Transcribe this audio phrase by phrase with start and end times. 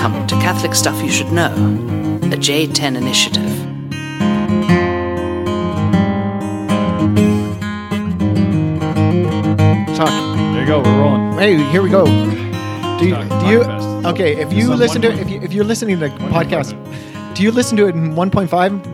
[0.00, 1.52] Welcome to Catholic Stuff You Should Know,
[2.22, 3.42] a J10 initiative.
[9.96, 10.10] Talk.
[10.54, 10.80] There you go.
[10.80, 11.32] We're rolling.
[11.38, 12.04] Hey, here we go.
[12.06, 14.06] Do you, Talk- do you Fest.
[14.06, 14.36] okay?
[14.40, 16.74] If Is you listen to on if you if you're listening to the podcast,
[17.34, 18.48] do you listen to it in 1.5,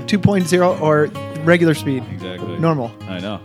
[0.06, 1.06] 2.0, or
[1.44, 2.02] regular speed?
[2.10, 2.58] Exactly.
[2.58, 2.90] Normal.
[3.02, 3.40] I know.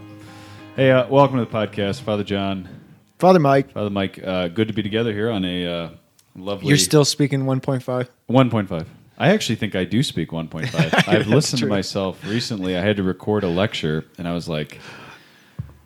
[0.77, 2.69] Hey, uh, welcome to the podcast, Father John,
[3.17, 4.17] Father Mike, Father Mike.
[4.23, 5.89] Uh, good to be together here on a uh,
[6.39, 6.69] lovely.
[6.69, 8.07] you're still speaking 1.5.
[8.29, 8.85] 1.5.
[9.17, 11.07] I actually think I do speak 1.5.
[11.07, 11.67] I've listened true.
[11.67, 12.77] to myself recently.
[12.77, 14.79] I had to record a lecture, and I was like,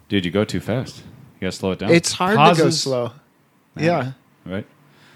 [0.10, 0.98] "Dude, you go too fast.
[0.98, 3.12] You gotta slow it down." It's hard to go Pauses- slow.
[3.76, 4.12] Yeah.
[4.46, 4.66] Right.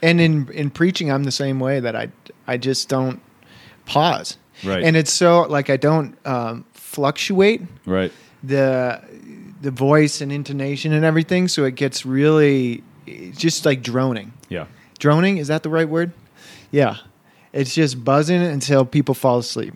[0.01, 2.09] And in in preaching, I'm the same way that I
[2.47, 3.21] I just don't
[3.85, 4.37] pause.
[4.63, 4.83] Right.
[4.83, 8.11] And it's so like I don't um, fluctuate Right.
[8.43, 8.99] the
[9.61, 12.83] the voice and intonation and everything, so it gets really
[13.35, 14.33] just like droning.
[14.49, 14.65] Yeah.
[14.97, 16.11] Droning is that the right word?
[16.71, 16.97] Yeah.
[17.53, 19.73] It's just buzzing until people fall asleep.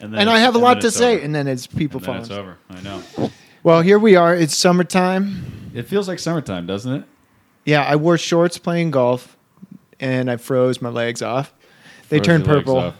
[0.00, 1.24] then And I have a lot to say, over.
[1.24, 2.20] and then it's people And then falling.
[2.22, 2.82] it's asleep.
[2.82, 3.02] over.
[3.18, 3.30] I know.
[3.62, 4.34] Well, here we are.
[4.34, 5.70] It's summertime.
[5.74, 7.04] It feels like summertime, doesn't it?
[7.64, 9.36] Yeah, I wore shorts playing golf,
[10.00, 11.54] and I froze my legs off.
[12.08, 12.92] They Froze turned purple,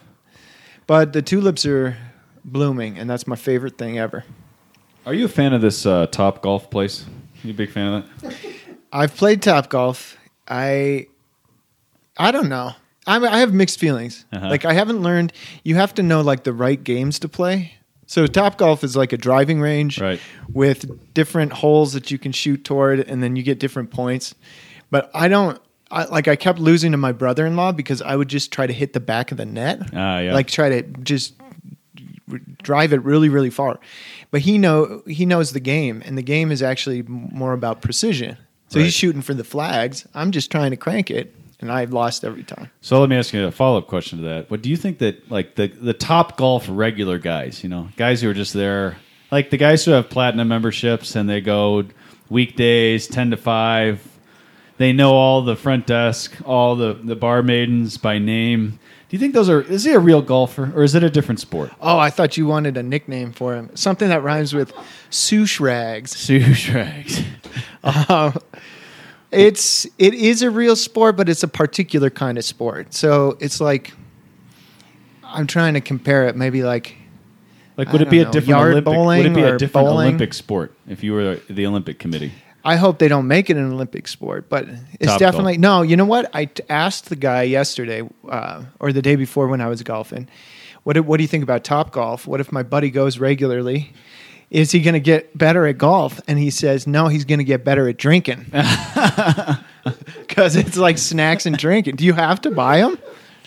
[0.87, 1.97] but the tulips are
[2.45, 4.25] blooming, and that's my favorite thing ever.
[5.05, 7.05] Are you a fan of this uh, Top Golf place?
[7.43, 8.37] You a big fan of that?
[8.93, 10.17] I've played top golf.
[10.47, 11.09] I,
[12.23, 12.73] I don't know.
[13.07, 14.25] I'm, I have mixed feelings.
[14.33, 14.49] Uh-huh.
[14.49, 15.33] Like I haven't learned.
[15.65, 17.75] You have to know like the right games to play.
[18.07, 20.21] So top golf is like a driving range Right.
[20.49, 24.35] with different holes that you can shoot toward, and then you get different points.
[24.91, 25.61] But I don't.
[25.91, 28.93] I, like I kept losing to my brother-in-law because I would just try to hit
[28.93, 29.81] the back of the net.
[29.95, 30.33] Ah, yeah.
[30.35, 31.35] Like try to just
[32.31, 33.79] r- drive it really, really far.
[34.31, 37.83] But he know he knows the game, and the game is actually m- more about
[37.83, 38.37] precision.
[38.69, 38.85] So Right.
[38.85, 40.07] he's shooting for the flags.
[40.15, 42.71] I'm just trying to crank it, and I've lost every time.
[42.81, 44.51] So let me ask you a follow up question to that.
[44.51, 48.21] What do you think that like the the top golf regular guys, you know, guys
[48.21, 48.99] who are just there,
[49.31, 51.85] like the guys who have platinum memberships and they go
[52.29, 54.07] weekdays ten to five,
[54.77, 58.79] they know all the front desk, all the the bar maidens by name.
[59.09, 61.39] Do you think those are is he a real golfer or is it a different
[61.39, 61.71] sport?
[61.83, 64.73] Oh, I thought you wanted a nickname for him, something that rhymes with
[65.11, 66.17] swoosh rags.
[66.17, 67.25] Sue Shrags.
[67.85, 68.39] Um,
[69.33, 72.95] It's it is a real sport, but it's a particular kind of sport.
[72.95, 73.93] So it's like
[75.25, 76.37] I'm trying to compare it.
[76.37, 76.97] Maybe like
[77.77, 80.07] Like would it be don't a different Olympic would bowling it be a different bowling?
[80.09, 82.33] Olympic sport if you were the Olympic committee?
[82.65, 84.69] I hope they don't make it an Olympic sport, but
[85.01, 85.83] it's Top definitely no.
[85.83, 86.31] You know what?
[86.33, 90.29] I t- asked the guy yesterday uh, or the day before when I was golfing.
[90.85, 92.27] What do, what do you think about Top Golf?
[92.27, 93.93] What if my buddy goes regularly?
[94.53, 96.21] Is he going to get better at golf?
[96.29, 98.45] And he says, no, he's going to get better at drinking
[100.21, 101.97] because it's like snacks and drinking.
[101.97, 102.99] Do you have to buy them?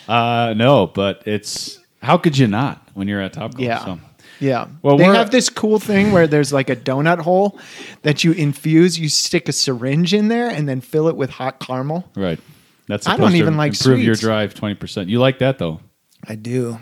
[0.08, 3.60] Uh no, but it's how could you not when you're at Top Golf?
[3.60, 3.84] Yeah.
[3.84, 4.00] So.
[4.38, 4.68] Yeah.
[4.82, 7.58] Well, they have this cool thing where there's like a donut hole
[8.02, 8.98] that you infuse.
[8.98, 12.08] You stick a syringe in there and then fill it with hot caramel.
[12.14, 12.38] Right.
[12.86, 15.08] That's I don't even like improve your drive twenty percent.
[15.08, 15.80] You like that though?
[16.28, 16.78] I do.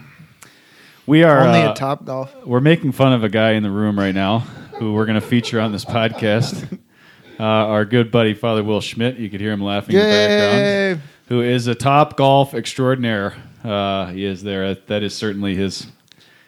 [1.06, 2.34] We are Only uh, at Top Golf.
[2.46, 4.38] We're making fun of a guy in the room right now
[4.78, 6.78] who we're going to feature on this podcast.
[7.38, 9.18] uh, our good buddy Father Will Schmidt.
[9.18, 11.02] You could hear him laughing in the background.
[11.28, 13.34] Who is a top golf extraordinaire?
[13.62, 14.74] Uh, he is there.
[14.74, 15.88] That is certainly his.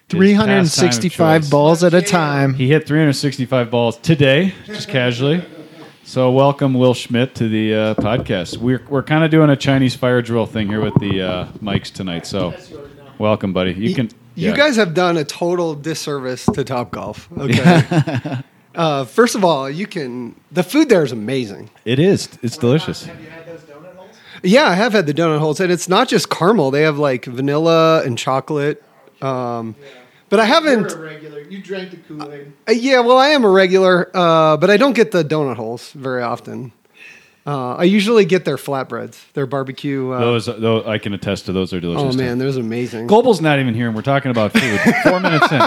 [0.09, 2.55] his pastime of 365 balls at a time.
[2.55, 5.45] He hit 365 balls today, just casually.
[6.05, 8.57] So welcome Will Schmidt to the uh, podcast.
[8.57, 11.93] We're we're kind of doing a Chinese fire drill thing here with the uh, mics
[11.93, 12.27] tonight.
[12.27, 12.55] So
[13.19, 13.75] welcome, buddy.
[13.75, 14.09] You can.
[14.37, 14.57] You yeah.
[14.57, 17.27] guys have done a total disservice to Top Golf.
[17.39, 18.43] Okay.
[18.75, 20.35] uh, first of all, you can.
[20.53, 21.71] The food there is amazing.
[21.87, 22.29] It is.
[22.43, 23.07] It's delicious.
[23.07, 24.11] Have you had those donut holes?
[24.43, 26.71] Yeah, I have had the donut holes, and it's not just caramel.
[26.71, 28.85] They have like vanilla and chocolate.
[29.23, 29.75] Um,
[30.29, 30.95] but I haven't.
[30.95, 31.41] regular.
[31.41, 32.53] You drank the Kool Aid.
[32.69, 35.93] Uh, yeah, well, I am a regular, uh, but I don't get the donut holes
[35.93, 36.73] very often.
[37.47, 40.11] Uh, I usually get their flatbreads, their barbecue.
[40.11, 42.15] Uh, Those, those, I can attest to those are delicious.
[42.15, 43.07] oh man, those are amazing.
[43.07, 44.81] Goebel's not even here, and we're talking about food.
[45.05, 45.61] Four minutes in,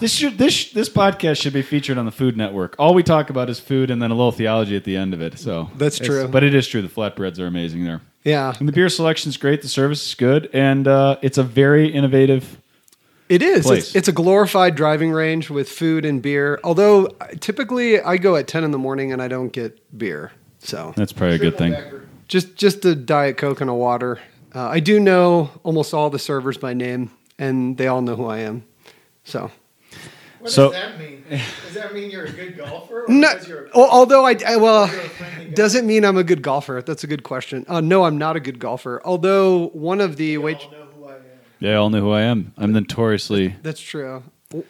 [0.00, 2.74] this should this this podcast should be featured on the Food Network.
[2.78, 5.20] All we talk about is food, and then a little theology at the end of
[5.20, 5.38] it.
[5.38, 6.26] So That's true.
[6.28, 6.80] but it is true.
[6.80, 9.60] The flatbreads are amazing there, Yeah, and the beer selection is great.
[9.60, 12.58] The service is good, and uh, it's a very innovative.
[13.28, 13.70] It is.
[13.70, 16.60] It's, it's a glorified driving range with food and beer.
[16.64, 20.32] Although uh, typically I go at ten in the morning and I don't get beer,
[20.62, 21.74] so That's probably a good thing.
[22.28, 24.20] just just a diet coke and a water.
[24.54, 28.26] Uh, I do know almost all the servers by name, and they all know who
[28.26, 28.64] I am.
[29.24, 29.50] So
[30.40, 31.24] What So- does that mean?
[31.64, 33.04] Does that mean you're a good golfer?
[33.08, 35.50] No, because you're al- although I, I well, you're a friendly guy?
[35.52, 36.82] doesn't mean I'm a good golfer.
[36.84, 37.64] That's a good question.
[37.68, 39.00] Uh, no, I'm not a good golfer.
[39.04, 41.22] Although one of the you wait, all know who I am.
[41.60, 42.52] Yeah, I all know who I am.
[42.58, 43.54] I'm notoriously.
[43.62, 44.24] that's true.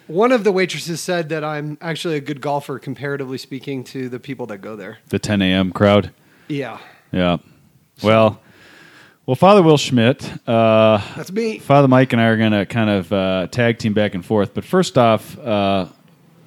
[0.07, 4.21] One of the waitresses said that I'm actually a good golfer comparatively speaking to the
[4.21, 4.99] people that go there.
[5.09, 5.73] the 10 a.m.
[5.73, 6.13] crowd.
[6.49, 6.79] Yeah,
[7.11, 7.39] Yeah.
[8.03, 8.41] Well,
[9.25, 11.59] well, Father Will Schmidt, uh, that's me.
[11.59, 14.53] Father Mike, and I are going to kind of uh, tag team back and forth.
[14.53, 15.87] But first off, uh,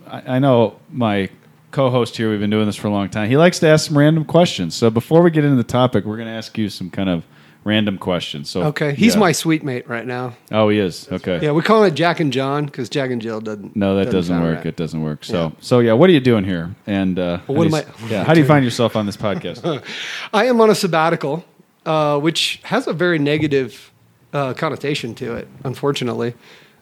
[0.06, 1.30] I, I know my
[1.72, 2.30] co-host here.
[2.30, 3.30] We've been doing this for a long time.
[3.30, 4.76] He likes to ask some random questions.
[4.76, 7.26] So before we get into the topic, we're going to ask you some kind of
[7.66, 8.46] random question.
[8.46, 9.20] So Okay, he's yeah.
[9.20, 10.38] my sweet mate right now.
[10.52, 11.10] Oh, he is.
[11.12, 11.40] Okay.
[11.44, 13.76] Yeah, we call it Jack and John because Jack and Jill doesn't.
[13.76, 14.58] No, that doesn't sound work.
[14.60, 14.66] right.
[14.68, 15.26] It doesn't work.
[15.26, 15.94] So, so yeah.
[15.94, 16.74] What are you doing here?
[16.88, 18.24] And uh, Well, what am I- Yeah.
[18.24, 19.84] How do you find yourself on this podcast?
[20.34, 21.44] I am on a sabbatical,
[21.86, 23.92] uh, which has a very negative
[24.32, 26.36] uh, connotation to it, unfortunately.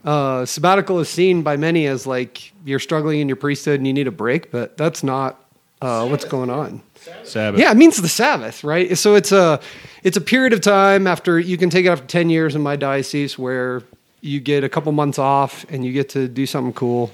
[0.04, 3.94] Uh, sabbatical is seen by many as like you're struggling in your priesthood and you
[3.94, 5.43] need a break, but that's not
[5.84, 6.82] uh, what's going on.
[7.24, 7.60] Sabbath.
[7.60, 8.98] Yeah, it means the Sabbath, right?
[8.98, 9.60] So it's a
[10.04, 12.76] it's a period of time after you can take it after ten years in my
[12.76, 13.84] diocese where
[14.22, 17.12] you get a couple months off and you get to do something cool.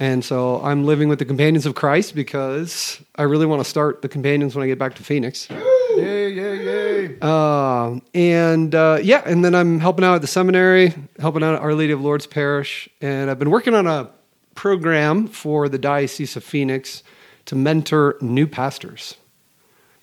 [0.00, 4.02] And so I'm living with the Companions of Christ because I really want to start
[4.02, 5.48] the Companions when I get back to Phoenix.
[5.50, 7.20] Yay, yay, yay.
[7.20, 11.60] Um, and uh, yeah, and then I'm helping out at the seminary, helping out at
[11.60, 14.10] Our Lady of Lourdes Parish, and I've been working on a
[14.54, 17.02] program for the Diocese of Phoenix
[17.46, 19.16] to mentor new pastors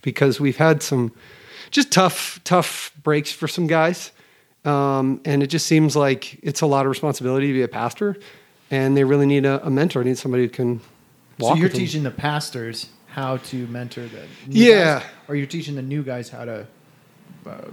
[0.02, 1.12] because we've had some
[1.72, 4.12] just tough, tough breaks for some guys,
[4.66, 8.18] um, and it just seems like it's a lot of responsibility to be a pastor,
[8.72, 10.82] and they really need a, a mentor, they need somebody who can.
[11.40, 11.80] So you're with them.
[11.82, 15.00] teaching the pastors how to mentor the new Yeah.
[15.00, 16.68] guys, or you're teaching the new guys how to.
[17.46, 17.70] Uh,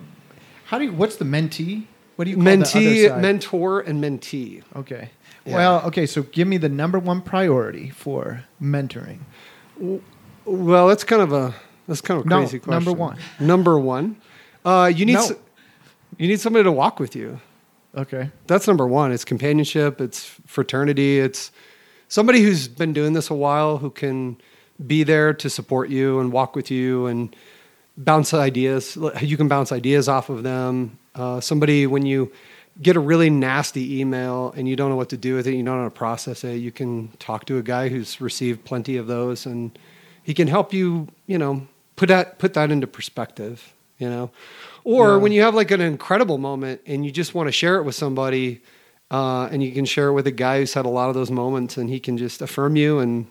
[0.65, 0.93] how do you?
[0.93, 1.87] What's the mentee?
[2.17, 4.63] What do you mentee, mentor, and mentee.
[4.77, 5.11] Okay.
[5.47, 5.55] Yeah.
[5.55, 6.07] Well, okay.
[6.07, 9.21] So give me the number one priority for mentoring.
[10.45, 11.55] Well, that's kind of a
[11.89, 12.85] that's kind of a No, crazy question.
[12.85, 13.19] number one.
[13.41, 14.17] Number one.
[14.65, 15.29] Uh, you need No.
[16.19, 17.41] you need somebody to walk with you.
[17.97, 18.31] Okay.
[18.47, 19.11] That's number one.
[19.13, 20.01] It's companionship.
[20.01, 21.19] It's fraternity.
[21.19, 21.51] It's
[22.09, 24.37] somebody who's been doing this a while who can
[24.87, 27.35] be there to support you and walk with you and
[27.97, 28.97] bounce ideas.
[29.21, 30.99] You can bounce ideas off of them.
[31.15, 32.31] Uh, somebody when you
[32.83, 35.63] get a really nasty email and you don't know what to do with it, you
[35.63, 36.55] don't know how to process it.
[36.57, 39.79] You can talk to a guy who's received plenty of those, and
[40.23, 41.09] he can help you.
[41.27, 41.67] You know,
[41.97, 43.73] put that put that into perspective.
[43.99, 44.31] You know,
[44.83, 45.17] or Yeah.
[45.17, 47.95] when you have like an incredible moment and you just want to share it with
[47.95, 48.63] somebody,
[49.11, 51.31] uh, and you can share it with a guy who's had a lot of those
[51.31, 53.27] moments, and he can just affirm you and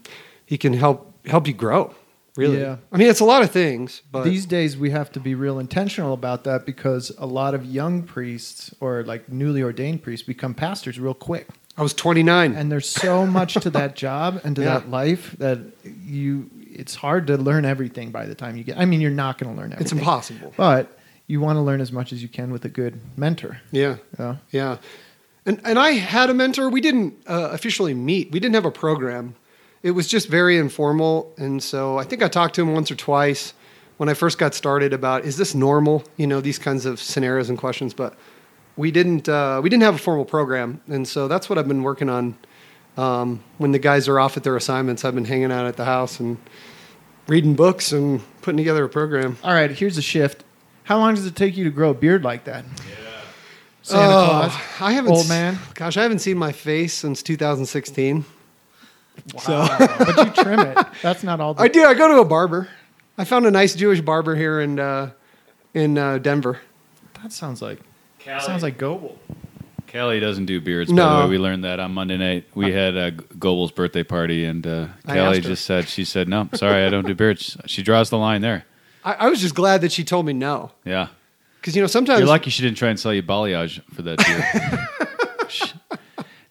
[0.46, 1.96] he can help help you grow.
[2.39, 2.77] Really, Yeah.
[2.91, 5.59] I mean, it's a lot of things, but These days, we have to be real
[5.59, 10.53] intentional about that because a lot of young priests or like newly ordained priests become
[10.53, 11.47] pastors real quick.
[11.77, 12.53] I was 29.
[12.56, 14.80] And there's so much to that job and to Yeah.
[14.80, 15.59] that life that
[16.06, 16.50] you
[16.81, 18.77] it's hard to learn everything by the time you get.
[18.77, 19.83] I mean, you're not going to learn everything.
[19.83, 20.53] it's impossible.
[20.56, 20.97] But
[21.27, 23.59] you want to learn as much as you can with a good mentor.
[23.71, 23.97] Yeah.
[24.19, 24.36] Yeah.
[24.51, 24.77] Yeah.
[25.45, 26.69] And, and I had a mentor.
[26.69, 29.36] We didn't uh, officially meet, we didn't have a program.
[29.81, 31.34] It was just very informal.
[31.38, 33.54] And so I think I talked to him once or twice
[33.98, 36.04] when I first got started about is this normal?
[36.18, 37.94] You know, these kinds of scenarios and questions.
[37.94, 38.18] But
[38.76, 40.81] we didn't, uh, we didn't have a formal program.
[40.88, 42.38] And so that's what I've been working on.
[42.98, 45.86] Um, when the guys are off at their assignments, I've been hanging out at the
[45.86, 46.38] house and
[47.28, 49.38] reading books and putting together a program.
[49.44, 50.44] All right, here's a shift.
[50.84, 52.65] How long does it take you to grow a beard like that?
[53.84, 54.53] Santa Oh, Claus.
[54.82, 55.58] I haven't, Old man.
[55.75, 58.25] Gosh, I haven't seen my face since 2016.
[59.48, 59.68] Wow.
[59.80, 60.78] but you trim it.
[61.02, 61.54] That's not all.
[61.56, 61.84] The, I do.
[61.86, 62.70] I go to a barber.
[63.18, 65.12] I found a nice Jewish barber here in uh,
[65.74, 66.60] in uh, Denver.
[67.22, 67.80] that sounds like
[68.26, 69.18] sounds like Goebel.
[69.88, 70.92] Kelly doesn't do beards.
[70.92, 71.18] By No.
[71.18, 72.46] the way, we learned that on Monday night.
[72.54, 76.48] We had uh, Goebel's birthday party, and uh, Kelly asked just said, "She said no,
[76.54, 78.66] sorry, I don't do beards." She draws the line there.
[79.04, 81.08] I, I was just glad that she told me no, Yeah,
[81.60, 84.18] because you know sometimes you're lucky she didn't try and sell you balayage for that
[84.20, 85.70] beard.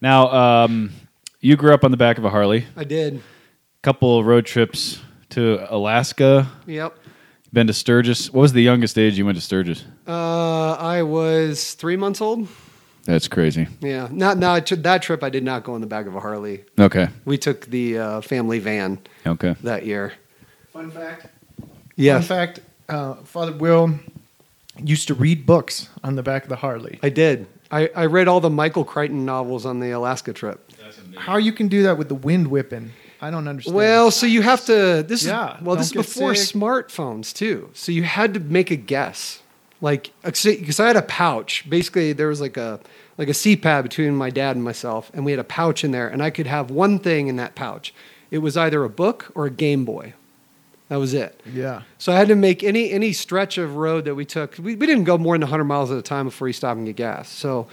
[0.00, 0.30] Now,
[0.64, 0.92] um,
[1.40, 2.66] you grew up on the back of a Harley.
[2.76, 3.22] I did.
[3.82, 6.48] Couple of road trips to Alaska.
[6.66, 6.96] Yep.
[7.52, 8.32] Been to Sturgis.
[8.32, 9.84] What was the youngest age you went to Sturgis?
[10.06, 12.48] Uh, I was three months old.
[13.04, 13.68] That's crazy.
[13.80, 14.08] Yeah.
[14.10, 15.22] Not not that trip.
[15.22, 16.64] I did not go in the back of a Harley.
[16.78, 17.08] Okay.
[17.24, 19.54] We took the uh, family van Okay.
[19.62, 20.12] that year.
[20.72, 21.26] Fun fact.
[21.96, 22.60] Yes, Fun fact.
[22.88, 23.98] Uh, Father Will
[24.84, 26.98] used to read books on the back of the Harley.
[27.02, 27.46] I did.
[27.70, 30.67] I, I read all the Michael Crichton novels on the Alaska trip.
[31.18, 32.92] How you can do that with the wind whipping?
[33.20, 33.76] I don't understand.
[33.76, 35.02] Well, so you have to.
[35.06, 35.76] This Yeah, is well.
[35.76, 36.54] This is before sick.
[36.56, 37.70] smartphones too.
[37.74, 39.42] So you had to make a guess.
[39.80, 41.68] Like, uh, because I had a pouch.
[41.68, 42.80] Basically, there was like a
[43.16, 46.08] like a CPAP between my dad and myself, and we had a pouch in there,
[46.08, 47.92] and I could have one thing in that pouch.
[48.30, 50.14] It was either a book or a Game Boy.
[50.88, 51.38] That was it.
[51.52, 51.82] Yeah.
[51.98, 54.56] So I had to make any any stretch of road that we took.
[54.58, 56.86] We, we didn't go more than 100 miles at a time before you stop and
[56.86, 57.28] get gas.
[57.28, 57.66] So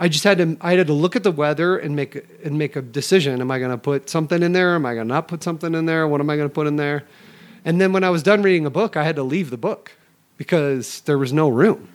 [0.00, 2.74] I just had to I had to look at the weather and make and make
[2.74, 3.42] a decision.
[3.42, 4.74] Am I going to put something in there?
[4.74, 6.08] Am I going to not put something in there?
[6.08, 7.04] What am I going to put in there?
[7.66, 9.92] And then when I was done reading a book, I had to leave the book
[10.38, 11.88] because there was no room.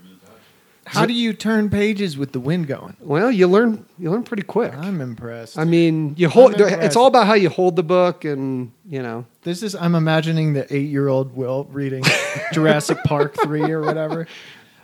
[0.86, 2.96] How do you turn pages with the wind going?
[3.00, 4.72] Well, you learn you learn pretty quick.
[4.76, 5.58] I'm impressed.
[5.58, 6.62] I mean, you hold.
[6.62, 6.82] I'm.
[6.82, 9.26] It's all about how you hold the book, and you know.
[9.42, 12.04] This is I'm imagining the eight year old Will reading
[12.54, 14.28] Jurassic Park three or whatever.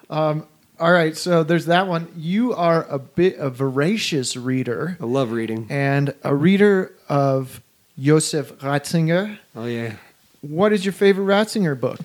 [0.09, 0.47] Um,
[0.81, 2.11] all right, so there's that one.
[2.17, 5.67] You are a bit a voracious reader I love reading.
[5.69, 7.61] and a reader of
[7.99, 9.37] Josef Ratzinger.
[9.55, 9.95] Oh yeah.
[10.41, 11.99] What is your favorite Ratzinger book?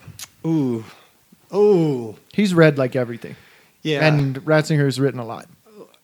[0.47, 0.85] Ooh.
[1.55, 2.17] Ooh.
[2.33, 3.35] He's read like everything,
[3.83, 4.07] Yeah.
[4.07, 5.47] and Ratzinger's written a lot.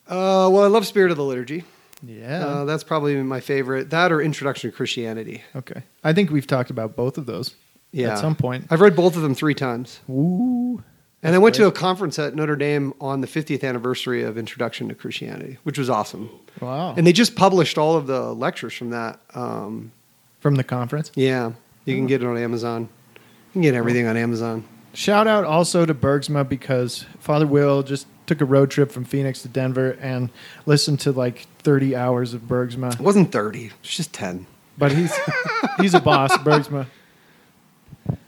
[0.08, 1.64] uh, well, I love Spirit of the Liturgy.
[2.04, 2.44] Yeah.
[2.46, 3.90] Uh, that's probably my favorite.
[3.90, 5.42] That or Introduction to Christianity.
[5.54, 5.82] okay.
[6.02, 7.54] I think we've talked about both of those
[7.92, 8.12] Yeah.
[8.12, 8.66] at some point.
[8.70, 10.00] I've read both of them three times.
[10.10, 10.82] Ooh.
[11.24, 14.88] And I went to a conference at Notre Dame on the 50th anniversary of Introduction
[14.88, 16.28] to Christianity, which was awesome.
[16.60, 16.94] Wow.
[16.96, 19.20] And they just published all of the lectures from that.
[19.34, 19.92] Um,
[20.40, 21.12] From the conference.
[21.14, 21.52] yeah,
[21.84, 22.88] you can get it on Amazon.
[23.14, 24.64] You can get everything on Amazon.
[24.94, 29.42] Shout out also to Bergsma because Father Will just took a road trip from Phoenix
[29.42, 30.30] to Denver and
[30.66, 32.94] listened to like 30 hours of Bergsma.
[32.94, 34.46] It wasn't 30, it's just 10.
[34.76, 35.16] But he's
[35.80, 36.86] he's a boss, Bergsma.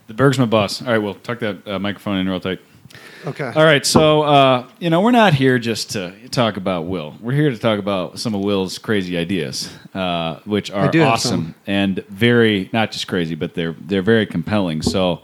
[0.06, 0.80] The Bergsma boss.
[0.80, 2.60] All right, well, tuck that uh, microphone in real tight.
[3.26, 3.52] Okay.
[3.54, 7.14] All right, so uh, you know we're not here just to talk about Will.
[7.20, 12.04] We're here to talk about some of Will's crazy ideas, uh, which are awesome and
[12.08, 14.82] very not just crazy, but they're they're very compelling.
[14.82, 15.22] So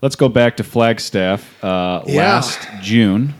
[0.00, 2.16] let's go back to Flagstaff uh, Yeah.
[2.34, 3.34] last June.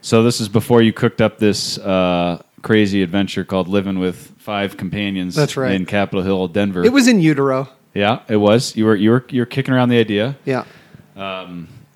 [0.00, 4.76] So this is before you cooked up this uh, crazy adventure called living with five
[4.76, 5.34] companions.
[5.34, 5.72] That's right.
[5.74, 6.84] in Capitol Hill, Denver.
[6.84, 7.68] It was in utero.
[7.94, 8.74] yeah, it was.
[8.76, 10.36] You were you were you were kicking around the idea.
[10.46, 10.64] Yeah.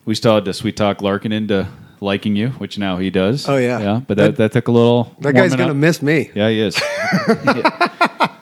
[0.05, 1.69] We still had to sweet talk Larkin into
[2.01, 3.49] liking you, which now he does.
[3.49, 3.79] Oh, yeah.
[3.79, 4.01] yeah.
[4.07, 5.15] But that, that, took a little.
[5.21, 5.77] That guy's going to up.
[5.77, 6.31] miss me.
[6.35, 6.81] Yeah, he is.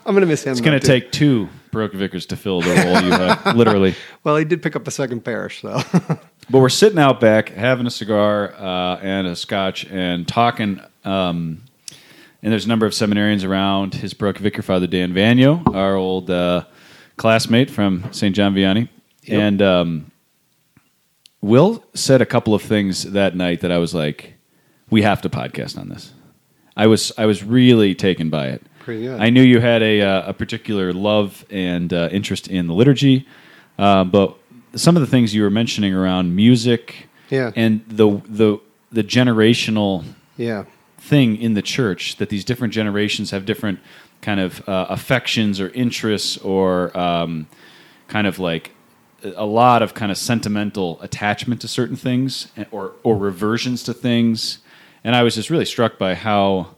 [0.05, 0.51] I'm going to miss him.
[0.51, 0.87] It's gonna too.
[0.87, 3.95] take two parochial vicars to fill the role you have, literally.
[4.23, 5.81] Well, he did pick up a second parish, so.
[6.49, 10.81] But we're sitting out back, having a cigar uh, and a scotch, and talking.
[11.05, 11.63] Um,
[12.43, 13.93] and there's a number of seminarians around.
[13.93, 16.65] His parochial vicar, Father Dan Vano, our old uh,
[17.15, 18.35] classmate from St.
[18.35, 18.89] John Vianney,
[19.23, 19.39] Yep.
[19.39, 20.11] and um,
[21.41, 24.35] Will said a couple of things that night that I was like,
[24.89, 26.11] "We have to podcast on this."
[26.77, 28.61] I was I was really taken by it.
[28.79, 29.19] Pretty good.
[29.19, 33.27] I knew you had a uh, a particular love and uh, interest in the liturgy,
[33.79, 34.35] uh, but
[34.75, 37.51] some of the things you were mentioning around music, Yeah.
[37.55, 38.59] and the the
[38.91, 40.03] the generational
[40.37, 40.65] yeah.
[40.97, 43.79] thing in the church that these different generations have different
[44.21, 47.47] kind of uh, affections or interests or um,
[48.07, 48.71] kind of like
[49.23, 54.59] a lot of kind of sentimental attachment to certain things or or reversions to things.
[55.03, 56.75] And I was just really struck by how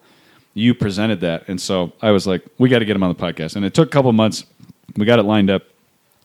[0.53, 1.47] you presented that.
[1.47, 3.55] And so I was like we got to get him on the podcast.
[3.55, 4.45] And it took a couple months.
[4.95, 5.63] We got it lined up.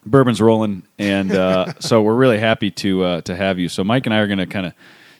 [0.05, 0.83] Bourbon's rolling.
[0.97, 3.69] And uh, so we're really happy to uh, to have you.
[3.69, 4.73] So Mike and I are going to kind of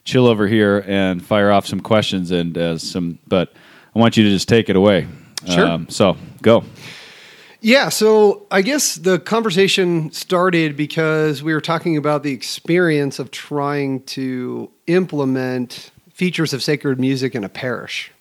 [0.06, 3.54] chill over here and fire off some questions and uh, some but
[3.96, 5.08] I want you to just take it away.
[5.46, 5.86] Sure.
[5.88, 6.66] so go
[7.62, 13.32] Yeah, so I guess the conversation started because we were talking about the experience of
[13.32, 18.12] trying to implement features of sacred music in a parish.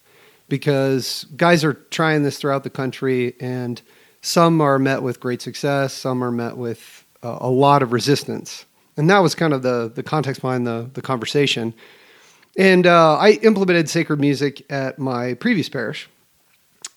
[0.48, 3.80] Because guys are trying this throughout the country, and
[4.22, 8.64] some are met with great success, some are met with uh, a lot of resistance.
[8.96, 11.74] And that was kind of the, the context behind the, the conversation.
[12.56, 16.08] And uh, I implemented sacred music at my previous parish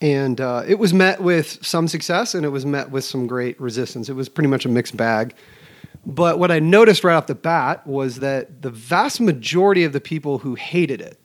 [0.02, 3.58] and uh, it was met with some success and it was met with some great
[3.60, 4.08] resistance.
[4.08, 5.34] It was pretty much a mixed bag.
[6.04, 10.00] But what I noticed right off the bat was that the vast majority of the
[10.00, 11.18] people who hated it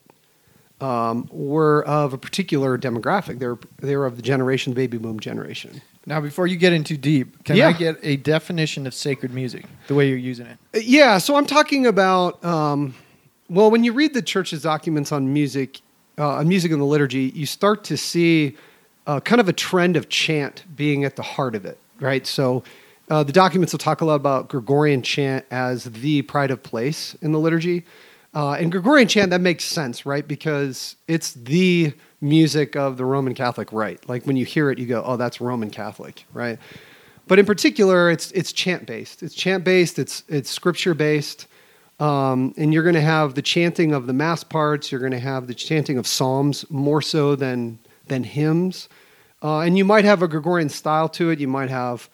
[0.79, 3.39] um, were of a particular demographic.
[3.39, 5.81] They were, they were of the generation, the baby boom generation.
[6.05, 7.69] Now, before you get in too deep, can Yeah.
[7.69, 10.57] I get a definition of sacred music, the way you're using it?
[10.75, 12.43] Uh, Yeah, so I'm talking about.
[12.45, 12.93] Um,
[13.49, 15.81] well, when you read the church's documents on music,
[16.19, 18.55] uh, on music in the liturgy, you start to see
[19.07, 22.27] uh, kind of a trend of chant being at the heart of it, right?
[22.27, 22.63] So
[23.09, 27.15] uh, the documents will talk a lot about Gregorian chant as the pride of place
[27.21, 27.85] in the liturgy.
[28.33, 30.27] Uh, and Gregorian chant, that makes sense, right?
[30.27, 34.07] Because it's the music of the Roman Catholic rite.
[34.09, 36.59] Like when you hear it, you go, oh, that's Roman Catholic, right?
[37.27, 39.23] But in particular, it's, it's chant based.
[39.23, 41.47] It's chant based, it's, it's scripture based.
[41.99, 44.91] Um, and you're going to have the chanting of the mass parts.
[44.91, 48.89] You're going to have the chanting of psalms more so than than hymns.
[49.43, 51.39] Uh, and you might have a Gregorian style to it.
[51.39, 52.09] You might have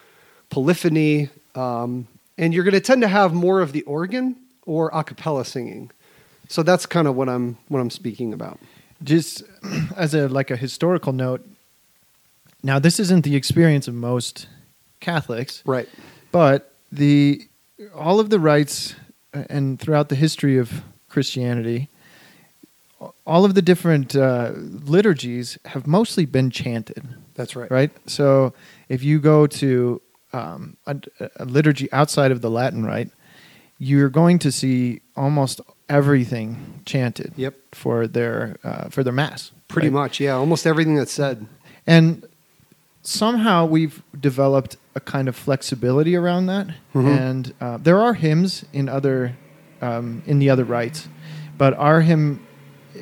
[0.50, 5.04] polyphony, um, and you're going to tend to have more of the organ or a
[5.04, 5.90] cappella singing.
[6.50, 8.60] So that's kind of what I'm what I'm speaking about.
[9.04, 9.44] Just
[9.96, 11.46] as a like a historical note.
[12.62, 14.48] Now, this isn't the experience of most
[15.00, 15.88] Catholics, Right.
[16.32, 17.42] but the
[17.96, 18.96] all of the rites
[19.34, 21.90] uh, and throughout the history of Christianity,
[23.26, 27.04] all of the different uh, liturgies have mostly been chanted.
[27.36, 27.70] That's right.
[27.72, 27.92] right?
[28.06, 28.54] So
[28.90, 30.98] if you go to um, a,
[31.38, 33.10] a liturgy outside of the Latin rite,
[33.78, 37.34] you're going to see almost everything chanted.
[37.36, 37.56] Yep.
[37.72, 39.52] For their uh, for their mass.
[39.68, 40.02] Pretty right?
[40.02, 40.34] much, yeah.
[40.34, 41.48] Almost everything that's said.
[41.86, 42.26] And
[43.02, 46.68] somehow we've developed a kind of flexibility around that.
[46.94, 47.18] Mhm.
[47.20, 49.36] And uh, there are hymns in other
[49.82, 51.10] um, in the other rites,
[51.58, 52.40] but our hymn,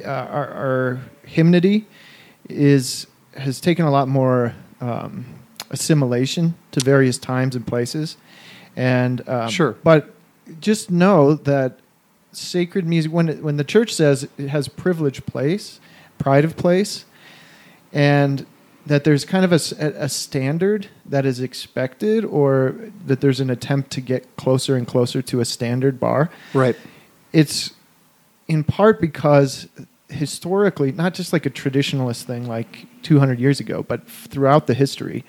[0.03, 1.87] uh, our, our hymnody,
[2.49, 5.25] is has taken a lot more um,
[5.69, 8.17] assimilation to various times and places.
[8.75, 9.75] And um, Sure.
[9.83, 10.13] but
[10.59, 11.79] just know that
[12.33, 15.79] sacred music when it, when the church says it has privileged place,
[16.17, 17.05] pride of place,
[17.93, 18.45] and
[18.85, 24.01] that there's kind of a standard that is expected, or that there's an attempt to
[24.01, 26.31] get closer and closer to a standard bar.
[26.53, 26.75] Right.
[27.31, 27.73] It's
[28.51, 29.67] in part because
[30.09, 35.23] historically, not just like a traditionalist thing like 200 years ago, but throughout the history,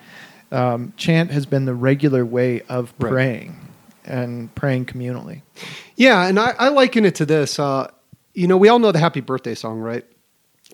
[0.51, 3.11] um, chant has been the regular way of Right.
[3.13, 3.57] praying
[4.05, 5.43] and praying communally.
[5.95, 7.61] Yeah, and I, I liken it to this.
[7.61, 7.89] Uh,
[8.35, 10.05] you know, we all know the happy birthday song, right?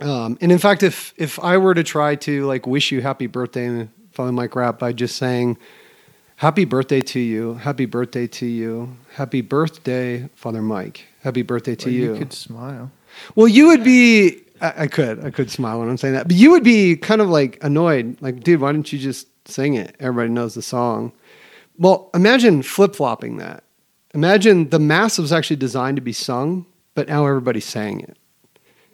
[0.00, 3.26] Um, and in fact, if if I were to try to like wish you happy
[3.26, 5.58] birthday, and Father Mike rap by just saying,
[6.36, 11.88] "Happy birthday to you, happy birthday to you, happy birthday, Father Mike, happy birthday to
[11.88, 12.90] Or you." you could smile.
[13.34, 14.40] Well, you would be.
[14.60, 15.24] I, I could.
[15.24, 18.16] I could smile when I'm saying that, but you would be kind of like annoyed.
[18.20, 19.96] Like, dude, why didn't you just sing it?
[20.00, 21.12] Everybody knows the song.
[21.78, 23.64] Well, imagine flip flopping that.
[24.14, 28.16] Imagine the mass was actually designed to be sung, but now everybody's saying it.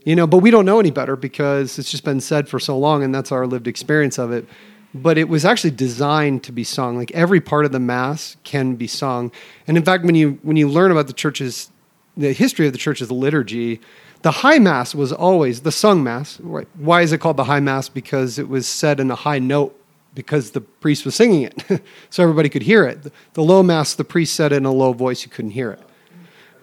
[0.04, 2.78] You know, but we don't know any better because it's just been said for so
[2.78, 4.46] long, and that's our lived experience of it.
[4.92, 6.96] But it was actually designed to be sung.
[6.96, 9.32] Like every part of the mass can be sung.
[9.66, 11.70] And in fact, when you when you learn about the church's
[12.16, 13.80] the history of the church's liturgy,
[14.22, 16.40] the high mass was always the sung mass.
[16.40, 16.68] Right?
[16.74, 17.88] Why is it called the high mass?
[17.88, 19.78] Because it was said in a high note
[20.14, 23.12] because the priest was singing it, so everybody could hear it.
[23.32, 25.82] The low mass, the priest said it in a low voice, you couldn't hear it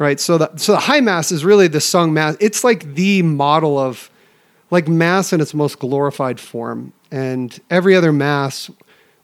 [0.02, 0.20] right?
[0.20, 2.36] So the so the high mass is really the sung mass.
[2.40, 4.10] It's like the model of
[4.72, 6.92] like mass in its most glorified form.
[7.12, 8.72] And every other mass,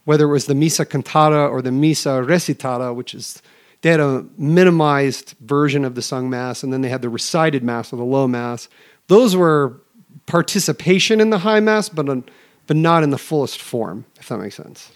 [0.06, 3.42] whether it was the missa cantata or the missa recitata, which is
[3.82, 7.64] they had a minimized version of the sung mass, and then they had the recited
[7.64, 8.70] mass or the low mass.
[9.08, 9.82] Those were
[10.26, 12.24] participation in the high mass, but on,
[12.68, 14.92] but not in the fullest form, if that makes sense.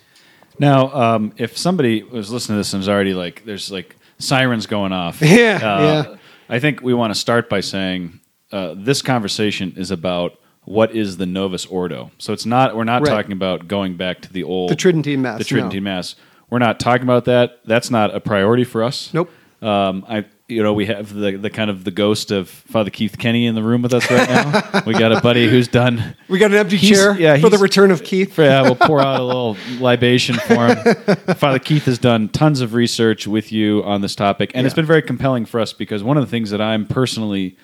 [0.60, 4.68] Now, um, if somebody was listening to this and is already like, there's like sirens
[4.68, 5.22] going off.
[5.22, 6.16] Yeah, uh, yeah.
[6.50, 8.20] I think we want to start by saying
[8.52, 12.12] uh, this conversation is about what is the Novus Ordo.
[12.18, 13.10] So it's not we're not Right.
[13.10, 15.92] talking about going back to the old The Tridentine Mass, The Tridentine no.
[15.92, 16.16] Mass.
[16.52, 17.62] We're not talking about that.
[17.66, 19.12] That's not a priority for us.
[19.14, 19.32] Nope.
[19.62, 23.18] Um, I you know we have the the kind of the ghost of Father Keith
[23.18, 24.82] Kenny in the room with us right now.
[24.86, 27.60] we got a buddy who's done We got an empty He's- chair yeah, for the
[27.60, 28.38] return of Keith.
[28.38, 30.96] yeah, we'll pour out a little libation for him.
[31.36, 34.86] Father Keith has done tons of research with you on this topic, and it's been
[34.86, 37.56] very compelling for us because one of the things that I'm personally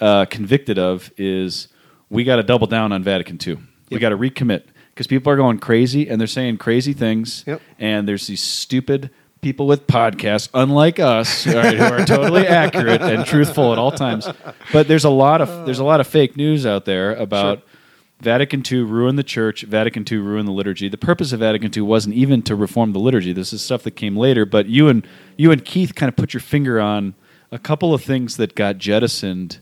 [0.00, 1.68] uh, convicted of is
[2.08, 3.58] we got to double down on Vatican II.
[3.90, 4.62] We got to recommit
[4.94, 7.60] because people are going crazy and they're saying crazy things, Yep.
[7.78, 13.02] and there's these stupid people with podcasts, unlike us, all right, who are totally accurate
[13.02, 14.28] and truthful at all times.
[14.72, 17.58] But there's a lot of there's a lot of fake news out there about.
[17.58, 17.68] Sure.
[18.20, 19.64] Vatican II ruined the church.
[19.64, 20.88] Vatican II ruined the liturgy.
[20.88, 23.34] The purpose of Vatican II wasn't even to reform the liturgy.
[23.34, 24.46] This is stuff that came later.
[24.46, 27.14] But you and you and Keith kind of put your finger on
[27.52, 29.58] a couple of things that got jettisoned,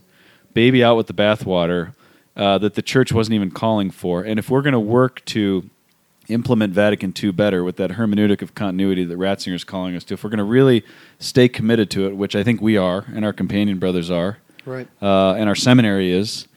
[0.53, 1.93] baby out with the bathwater,
[2.35, 4.23] uh, that the church wasn't even calling for.
[4.23, 5.69] And if we're going to work to
[6.29, 10.13] implement Vatican II better with that hermeneutic of continuity that Ratzinger is calling us to,
[10.13, 10.83] if we're going to really
[11.19, 14.87] stay committed to it, which I think we are, and our companion brothers are, Right.
[15.01, 16.47] uh, and our seminary is,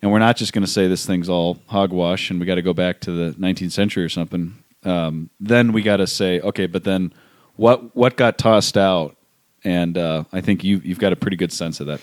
[0.00, 2.62] and we're not just going to say this thing's all hogwash and we got to
[2.62, 4.54] go back to the 19th century or something.
[4.84, 7.12] Um, then we got to say, okay, but then
[7.56, 9.16] what what got tossed out?
[9.62, 12.00] And uh, I think you you've got a pretty good sense of that.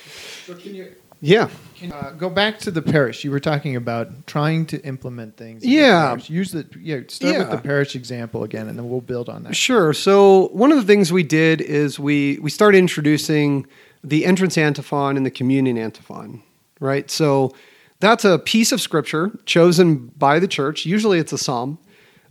[1.19, 1.49] Yeah.
[1.91, 3.23] Uh, go back to the parish.
[3.23, 5.63] You were talking about trying to implement things.
[5.63, 6.07] in the Yeah.
[6.09, 6.29] parish.
[6.29, 6.99] Use the yeah.
[7.07, 9.55] Start with the parish example again, and then we'll build on that.
[9.55, 9.93] Sure.
[9.93, 13.65] So one of the things we did is we we started introducing
[14.03, 16.41] the entrance antiphon and the communion antiphon,
[16.79, 17.09] right?
[17.09, 17.53] So
[17.99, 20.85] that's a piece of scripture chosen by the church.
[20.85, 21.79] Usually, it's a psalm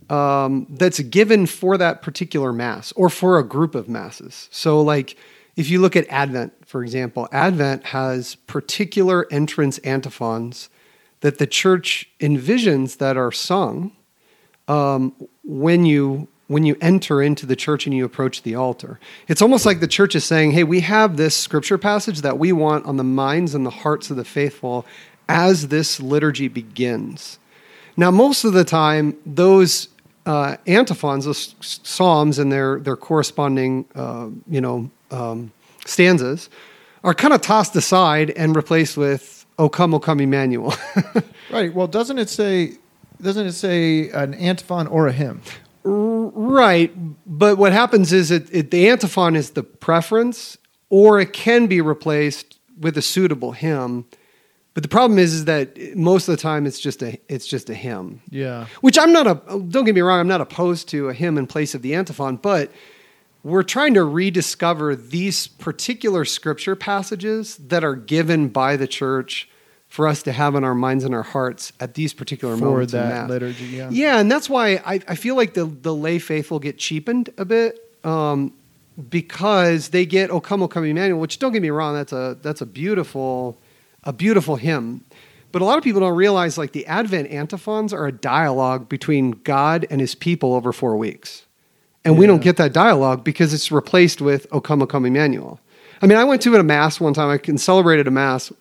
[0.09, 4.47] um, that's given for that particular mass or for a group of masses.
[4.51, 5.17] So, like
[5.57, 10.69] if you look at Advent, for example, Advent has particular entrance antiphons
[11.21, 13.91] that the church envisions that are sung
[14.67, 19.01] um, when you when you enter into the church and you approach the altar.
[19.27, 22.53] It's almost like the church is saying, "Hey, we have this scripture passage that we
[22.53, 24.85] want on the minds and the hearts of the faithful
[25.27, 27.39] as this liturgy begins."
[27.97, 29.89] Now, most of the time, those
[30.27, 35.51] uh, antiphons, those psalms, and their their corresponding, uh, you know, um,
[35.85, 36.49] stanzas,
[37.03, 40.73] are kind of tossed aside and replaced with "O come, O come, Emmanuel."
[41.49, 41.73] Right.
[41.73, 42.73] Well, doesn't it say?
[43.21, 45.41] Doesn't it say an antiphon or a hymn?
[45.83, 46.91] Right,
[47.25, 50.57] but what happens is it, it the antiphon is the preference,
[50.89, 54.05] or it can be replaced with a suitable hymn.
[54.73, 57.69] But the problem is, is that most of the time it's just a it's just
[57.69, 58.21] a hymn.
[58.29, 58.67] Yeah.
[58.81, 61.47] Which I'm not a don't get me wrong, I'm not opposed to a hymn in
[61.47, 62.71] place of the antiphon, but
[63.47, 69.49] we're trying to rediscover these particular scripture passages that are given by the church
[69.87, 72.91] for us to have in our minds and our hearts at these particular For moments
[72.91, 73.29] that Mass.
[73.29, 73.89] liturgy, yeah.
[73.89, 77.45] Yeah, and that's why I, I feel like the, the lay faithful get cheapened a
[77.45, 78.53] bit um,
[79.09, 82.37] because they get "O Come, O Come, Emmanuel," which don't get me wrong, that's a
[82.41, 83.57] that's a beautiful
[84.03, 85.05] a beautiful hymn.
[85.53, 89.31] But a lot of people don't realize like the Advent antiphons are a dialogue between
[89.31, 91.45] God and His people over four weeks,
[92.07, 95.59] and we don't get that dialogue because it's replaced with "O Come, O Come, Emmanuel."
[96.01, 97.29] I mean, I went to a mass one time.
[97.29, 98.51] I can celebrated a mass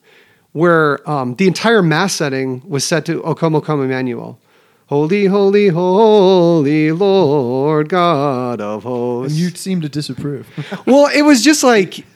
[0.53, 4.39] where um, the entire mass setting was set to O Come, O Come, Emmanuel.
[4.89, 9.37] Holy, holy, holy Lord God of And hosts.
[9.39, 10.47] you seem to disapprove.
[10.87, 12.07] well, it was just like,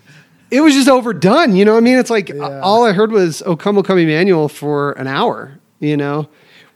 [0.53, 1.57] it was just overdone.
[1.57, 1.99] You know what I mean?
[1.99, 2.61] It's like Yeah.
[2.61, 6.29] all I heard was O Come, O Come, Emmanuel for an hour, you know?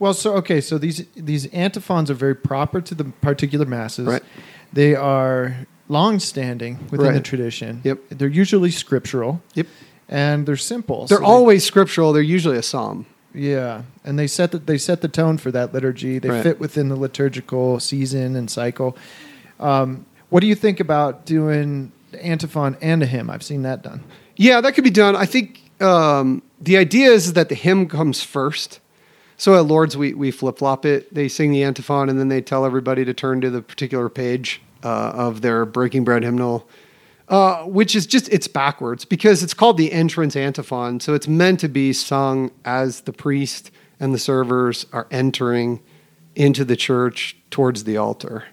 [0.04, 4.06] Well, so okay, so these these antiphons are very proper to the particular masses.
[4.06, 4.22] Right.
[4.70, 5.56] They are
[5.88, 7.80] long-standing within the tradition.
[7.84, 7.98] Yep.
[8.10, 9.40] They're usually scriptural.
[9.54, 9.66] Yep.
[10.10, 11.06] And they're simple.
[11.06, 12.12] They're so they- always scriptural.
[12.12, 13.06] They're usually a psalm.
[13.32, 16.18] yeah, and they set the, they set the tone for that liturgy.
[16.18, 16.42] They Right.
[16.42, 18.94] fit within the liturgical season and cycle.
[19.58, 23.30] Um, what do you think about doing the antiphon and a hymn?
[23.30, 24.00] I've seen that done.
[24.36, 25.16] Yeah, that could be done.
[25.16, 25.46] I think
[25.80, 28.80] um, the idea is that the hymn comes first.
[29.36, 31.12] So at Lourdes, we, we flip flop it.
[31.12, 34.62] They sing the antiphon and then they tell everybody to turn to the particular page
[34.82, 36.68] uh, of their Breaking Bread hymnal,
[37.28, 41.00] uh, which is just, it's backwards because it's called the entrance antiphon.
[41.00, 45.80] So it's meant to be sung as the priest and the servers are entering
[46.36, 48.44] into the church towards the altar.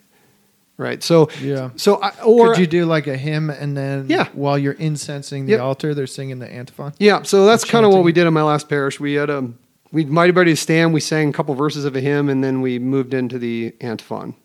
[0.78, 1.04] Right.
[1.04, 1.70] So, Yeah.
[1.76, 4.30] So, I, or Could you do like a hymn and then Yeah.
[4.34, 5.62] while you're incensing the Yep.
[5.62, 6.94] altar, they're singing the antiphon?
[6.98, 9.00] Yeah, so that's kind of what we did in my last parish.
[9.00, 9.48] We had a
[9.92, 10.94] we invited everybody to stand.
[10.94, 14.36] We sang a couple verses of a hymn, and then we moved into the antiphon.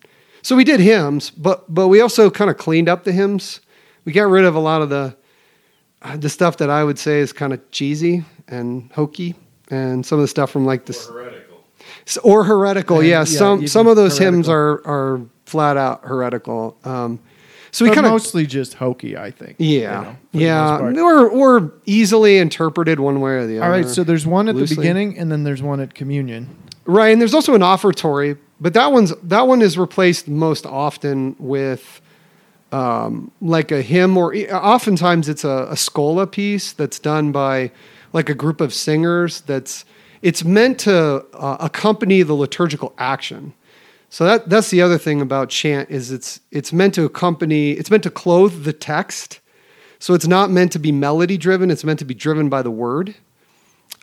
[0.41, 3.61] So we did hymns, but but we also kind of cleaned up the hymns.
[4.05, 5.15] We got rid of a lot of the
[6.01, 9.35] uh, the stuff that I would say is kind of cheesy and hokey,
[9.69, 11.65] and some of the stuff from like this heretical.
[12.23, 12.99] Or heretical.
[12.99, 16.77] And, yeah, yeah, some some of those hymns are are flat out heretical.
[16.83, 17.19] Um,
[17.77, 19.55] so we kind of mostly just hokey, I think.
[19.59, 23.65] you yeah know, the most yeah or or easily interpreted one way or the other.
[23.65, 24.75] All right, so there's one at loosely.
[24.75, 26.49] the beginning, and then there's one at communion.
[26.85, 31.35] Right, and there's also an offertory, but that one's that one is replaced most often
[31.37, 32.01] with
[32.71, 37.71] um, like a hymn, or oftentimes it's a, a schola piece that's done by
[38.11, 39.41] like a group of singers.
[39.41, 39.85] That's
[40.23, 43.53] it's meant to uh, accompany the liturgical action.
[44.09, 47.91] So that that's the other thing about chant is it's it's meant to accompany, it's
[47.91, 49.39] meant to clothe the text.
[49.99, 51.71] So it's not meant to be melody driven.
[51.71, 53.15] It's meant to be driven by the word,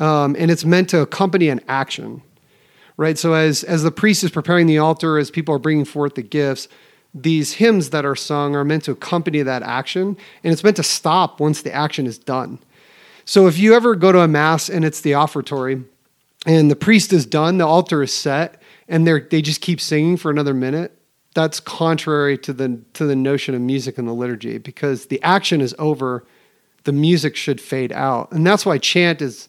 [0.01, 2.23] um, and it's meant to accompany an action
[2.97, 3.19] right?
[3.19, 6.23] So as as the priest is preparing the altar, as people are bringing forth the
[6.23, 6.69] gifts,
[7.15, 10.83] these hymns that are sung are meant to accompany that action, and it's meant to
[10.83, 12.59] stop once the action is done.
[13.25, 15.85] So if you ever go to a mass and it's the offertory,
[16.47, 20.17] and the priest is done, the altar is set, and they they just keep singing
[20.17, 20.99] for another minute.
[21.35, 25.61] That's contrary to the to the notion of music in the liturgy because the action
[25.61, 26.25] is over,
[26.85, 29.49] the music should fade out, and that's why chant is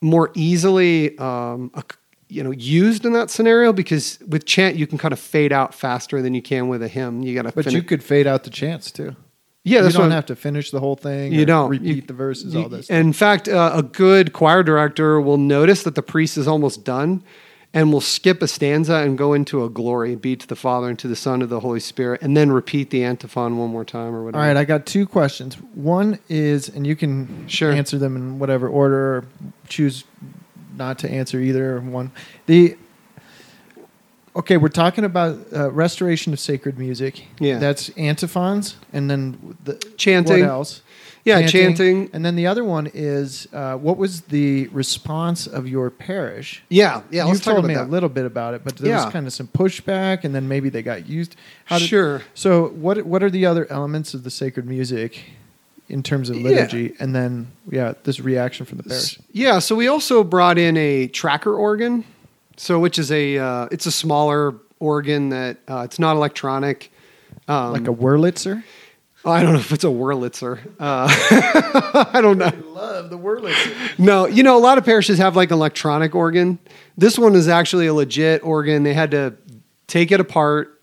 [0.00, 4.96] more easily um, ac- you know used in that scenario because with chant you can
[4.98, 7.22] kind of fade out faster than you can with a hymn.
[7.22, 9.14] You got to But you could fade out the chants too.
[9.66, 11.32] Yeah, that's you don't have to finish the whole thing.
[11.32, 12.54] You don't repeat You- the verses.
[12.54, 12.90] you- all this.
[12.90, 17.22] In fact, uh, a good choir director will notice that the priest is almost done,
[17.74, 20.98] and we'll skip a stanza and go into a glory, be to the Father and
[21.00, 23.84] to the Son and to the Holy Spirit, and then repeat the antiphon one more
[23.84, 24.40] time or whatever.
[24.42, 25.56] All right, I got two questions.
[25.74, 27.72] One is, and you can Sure.
[27.72, 29.24] answer them in whatever order, or
[29.68, 30.04] choose
[30.78, 32.12] not to answer either one.
[32.46, 32.76] The
[34.36, 37.24] okay, we're talking about uh, restoration of sacred music.
[37.40, 37.58] Yeah.
[37.58, 40.40] that's antiphons, and then the Chanting.
[40.40, 40.80] What else?
[41.24, 42.10] Yeah, chanting.
[42.12, 46.62] and then the other one is uh, what was the response of your parish?
[46.68, 47.22] yeah, yeah.
[47.24, 47.84] you let's talk told me that.
[47.84, 49.04] a little bit about it, but there Yeah.
[49.04, 51.34] was kind of some pushback, and then maybe they got used.
[51.64, 52.22] How did, Sure.
[52.34, 55.24] So, what what are the other elements of the sacred music
[55.88, 56.50] in terms of Yeah.
[56.50, 59.18] liturgy, and then yeah, this reaction from the parish?
[59.32, 62.04] Yeah, so we also brought in a tracker organ,
[62.58, 66.90] so which is a uh, it's a smaller organ that uh, it's not electronic.
[67.48, 68.62] Um, like a Wurlitzer.
[69.26, 70.60] I don't know if it's a Wurlitzer.
[70.78, 71.08] Uh,
[72.12, 72.46] I don't know.
[72.46, 73.98] I love the Wurlitzer.
[73.98, 76.58] No, you know, a lot of parishes have like an electronic organ.
[76.98, 78.82] This one is actually a legit organ.
[78.82, 79.34] They had to
[79.86, 80.80] take it apart,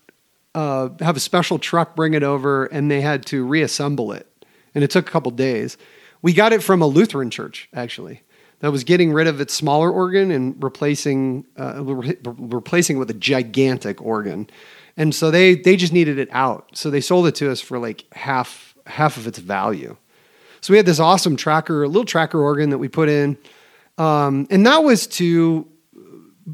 [0.54, 4.26] uh, have a special truck bring it over, and they had to reassemble it.
[4.74, 5.76] And it took a couple days.
[6.20, 8.22] We got it from a Lutheran church, actually,
[8.60, 13.10] that was getting rid of its smaller organ and replacing uh, re- replacing it with
[13.10, 14.48] a gigantic organ.
[14.96, 16.70] And so they they just needed it out.
[16.74, 19.96] So they sold it to us for like half half of its value.
[20.60, 23.36] So we had this awesome tracker, a little tracker organ that we put in,
[23.98, 25.66] um, and that was to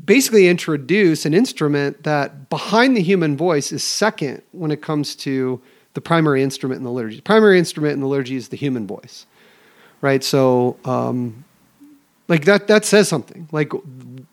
[0.05, 5.61] basically introduce an instrument that behind the human voice is second when it comes to
[5.95, 7.17] the primary instrument in the liturgy.
[7.17, 9.27] The primary instrument in the liturgy is the human voice,
[10.01, 10.23] right?
[10.23, 11.45] So, um,
[12.29, 13.49] like that that says something.
[13.53, 13.73] Like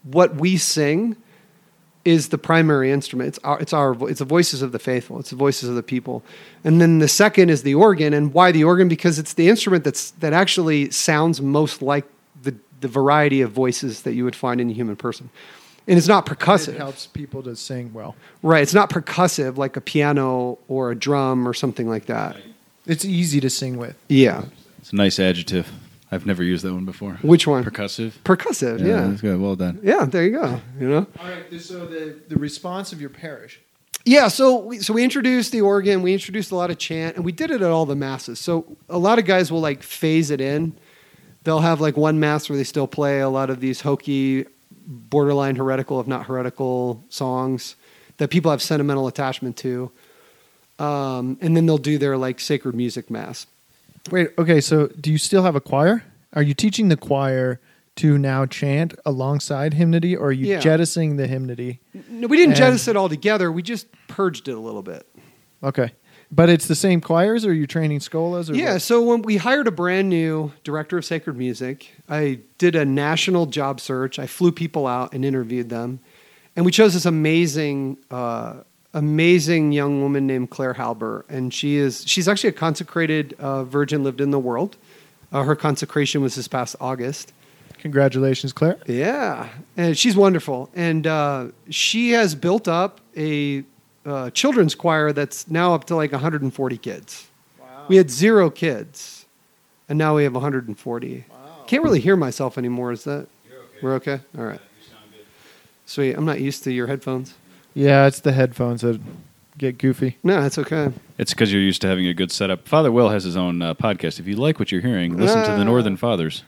[0.04, 1.16] what we sing
[2.06, 3.30] is the primary instrument.
[3.30, 5.20] It's our, it's our, it's the voices of the faithful.
[5.20, 6.24] It's the voices of the people.
[6.64, 8.14] And then the second is the organ.
[8.14, 8.88] And why the organ?
[8.88, 12.06] Because it's the instrument that's, that actually sounds most like
[12.44, 15.32] the, the variety of voices that you would find in a human person.
[15.88, 16.70] And it's not percussive.
[16.70, 18.16] It percussive, helps people to sing well.
[18.44, 18.62] right?
[18.62, 22.38] It's not percussive like a piano or a drum or something like that.
[22.86, 23.96] It's easy to sing with.
[24.10, 24.46] Yeah.
[24.78, 25.72] It's a nice adjective.
[26.16, 27.20] I've never used that one before.
[27.22, 27.64] Which one?
[27.64, 28.14] Percussive.
[28.24, 28.80] Percussive.
[28.80, 29.08] Yeah.
[29.08, 29.40] that's good.
[29.40, 29.80] Well done.
[29.84, 30.06] Yeah.
[30.06, 30.62] There you go.
[30.80, 31.08] You know?
[31.20, 31.62] All right.
[31.62, 33.60] So the the response of your parish.
[34.08, 37.26] Yeah, so we, so we introduced the organ, we introduced a lot of chant, and
[37.26, 38.40] we did it at all the masses.
[38.40, 40.78] So a lot of guys will like phase it in.
[41.44, 44.46] They'll have like one mass where they still play a lot of these hokey,
[44.86, 47.76] borderline heretical, if not heretical, songs
[48.18, 49.92] that people have sentimental attachment to.
[50.78, 53.48] Um, and then they'll do their like sacred music mass.
[54.12, 54.30] Wait.
[54.38, 54.62] Okay.
[54.62, 56.04] So do you still have a choir?
[56.34, 57.60] Are you teaching the choir
[57.98, 60.60] to now chant alongside hymnody, or are you Yeah.
[60.60, 61.80] jettisoning the hymnody?
[62.10, 63.50] No, we didn't And- jettison it all together.
[63.52, 65.08] We just purged it a little bit.
[65.64, 65.92] Okay.
[66.30, 68.50] But it's the same choirs, or are you training scholas?
[68.50, 68.82] Or Yeah, what?
[68.82, 73.46] so when we hired a brand new director of sacred music, I did a national
[73.46, 74.20] job search.
[74.20, 76.00] I flew people out and interviewed them,
[76.56, 78.56] and we chose this amazing, uh,
[78.96, 84.04] amazing young woman named Claire Halber, and she is she's actually a consecrated uh, virgin
[84.04, 84.78] lived in the world.
[85.32, 87.34] Uh, her consecration was this past August.
[87.80, 88.78] Congratulations, Claire.
[88.88, 93.64] Yeah, and she's wonderful, and uh, she has built up a
[94.06, 97.28] uh, children's choir that's now up to like 140 kids.
[97.88, 99.26] We had zero kids,
[99.88, 101.26] and now we have 140.
[101.68, 102.92] Can't really hear myself anymore.
[102.92, 103.28] Is that
[103.82, 104.22] we're okay?
[104.38, 104.62] All right.
[105.86, 106.14] Sweet.
[106.16, 107.36] I'm not used to your headphones.
[107.76, 109.00] Yeah, it's the headphones that
[109.58, 110.18] get goofy.
[110.24, 110.92] No, that's okay.
[111.18, 112.68] It's because you're used to having a good setup.
[112.68, 114.20] Father Will has his own uh, podcast.
[114.20, 116.44] If you like what you're hearing, listen to the Northern Fathers.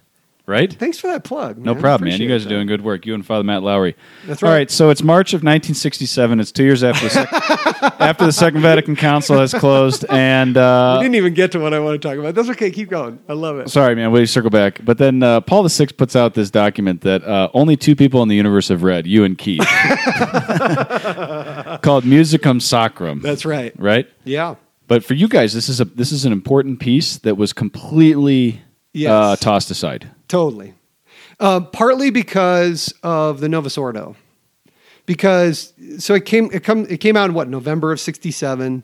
[0.47, 0.71] Right?
[0.71, 1.57] Thanks for that plug.
[1.57, 2.21] No problem, man.
[2.21, 3.05] You guys are doing good work.
[3.05, 3.97] You and Father Matt Lowry.
[4.25, 4.47] That's right.
[4.49, 4.71] All right.
[4.71, 6.39] So it's March of 1967.
[6.39, 7.33] It's two years after the, sec-
[7.99, 11.73] after the Second Vatican Council has closed, and We uh, didn't even get to what
[11.73, 12.33] I want to talk about.
[12.33, 12.71] That's okay.
[12.71, 13.19] Keep going.
[13.27, 13.69] I love it.
[13.69, 14.11] sorry, man.
[14.11, 14.79] We circle back.
[14.85, 18.29] But then uh, Paul VI puts out this document that uh, only two people in
[18.29, 19.59] the universe have read: you and Keith,
[21.81, 23.21] called Musicam Sacram.
[23.21, 23.73] That's right.
[23.77, 24.07] right.
[24.23, 24.55] Yeah.
[24.87, 28.61] But for you guys, this is a this is an important piece that was completely
[28.93, 29.11] Yes.
[29.11, 30.09] uh, tossed aside.
[30.27, 30.73] Totally.
[31.39, 34.15] Uh, partly because of the Novus Ordo.
[35.05, 38.83] Because so it came it come it came out in what November of '67,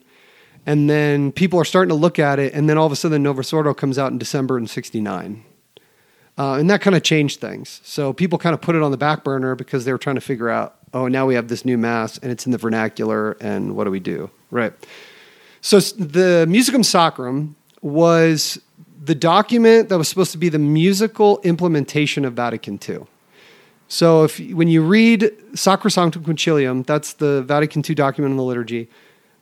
[0.66, 3.22] and then people are starting to look at it, and then all of a sudden
[3.22, 5.44] Novus Ordo comes out in December in '69,
[6.38, 7.82] uh, and that kind of changed things.
[7.84, 10.22] So people kind of put it on the back burner because they were trying to
[10.22, 13.76] figure out, oh, now we have this new mass, and it's in the vernacular, and
[13.76, 14.30] what do we do?
[14.50, 14.72] Right.
[15.60, 18.62] So the Musicam Sacram was
[19.04, 23.00] the document that was supposed to be the musical implementation of Vatican II.
[23.88, 28.88] So if when you read Sacrosanctum Concilium, that's the Vatican II document in the liturgy.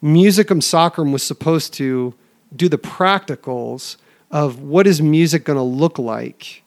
[0.04, 2.14] Musicam Sacram was supposed to
[2.56, 3.98] do the practicals
[4.32, 6.64] of what is music going to look like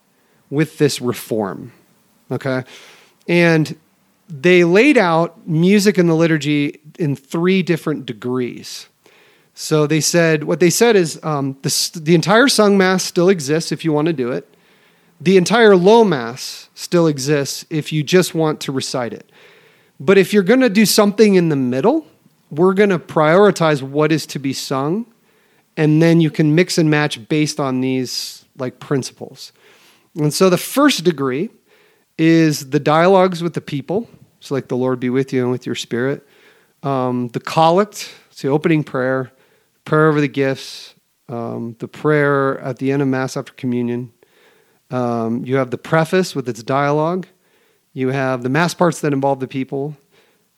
[0.50, 1.72] with this reform.
[2.30, 2.62] Okay?
[3.26, 3.76] And
[4.28, 8.88] they laid out music in the liturgy in three different degrees.
[9.54, 13.70] So they said, what they said is um, the, the entire sung mass still exists
[13.70, 14.48] if you want to do it.
[15.20, 19.30] The entire low mass still exists if you just want to recite it.
[20.00, 22.04] But if you're going to do something in the middle,
[22.50, 25.06] we're going to prioritize what is to be sung,
[25.76, 29.52] and then you can mix and match based on these like principles.
[30.16, 31.50] And so the first degree
[32.18, 34.08] is the dialogues with the people.
[34.40, 36.26] So like the Lord be with you and with your spirit.
[36.82, 39.32] Um, the collect, it's the opening prayer,
[39.84, 40.94] prayer over the gifts,
[41.28, 44.12] um, the prayer at the end of Mass after communion.
[44.90, 47.26] Um, you have the preface with its dialogue.
[47.92, 49.96] You have the Mass parts that involve the people,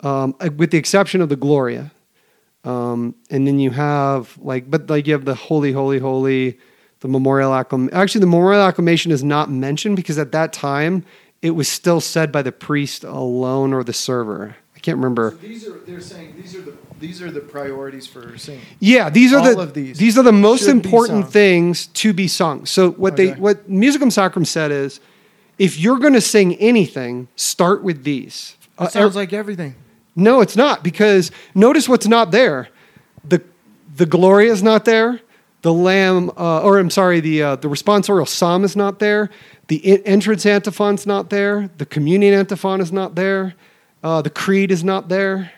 [0.00, 1.92] um, uh, with the exception of the Gloria.
[2.64, 6.58] Um, and then you have like, but like you have the Holy, Holy, Holy,
[7.00, 7.94] the memorial acclamation.
[7.94, 11.04] Actually, the memorial acclamation is not mentioned because at that time
[11.42, 14.56] it was still said by the priest alone or the server.
[14.74, 15.30] I can't remember.
[15.30, 18.62] So these are they're saying these are the these are the priorities for singing.
[18.80, 22.28] Yeah, these are All the of these these are the most important things to be
[22.28, 22.66] sung.
[22.66, 25.00] So what they what Musicam Sacram said is,
[25.58, 28.56] if you're going to sing anything, start with these.
[28.78, 29.74] Uh, It sounds like everything.
[30.14, 32.68] no, it's not because notice what's not there.
[33.24, 33.42] The
[33.96, 35.20] the Gloria is not there.
[35.62, 39.30] The Lamb, uh, or I'm sorry, the uh, the responsorial psalm is not there.
[39.68, 41.70] The entrance antiphon's not there.
[41.78, 43.54] The communion antiphon is not there.
[44.02, 45.50] Uh, the creed is not there.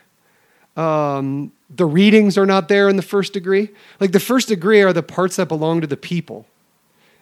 [0.79, 3.71] Um, the readings are not there in the first degree.
[4.01, 6.47] Like the first degree are the parts that belong to the people,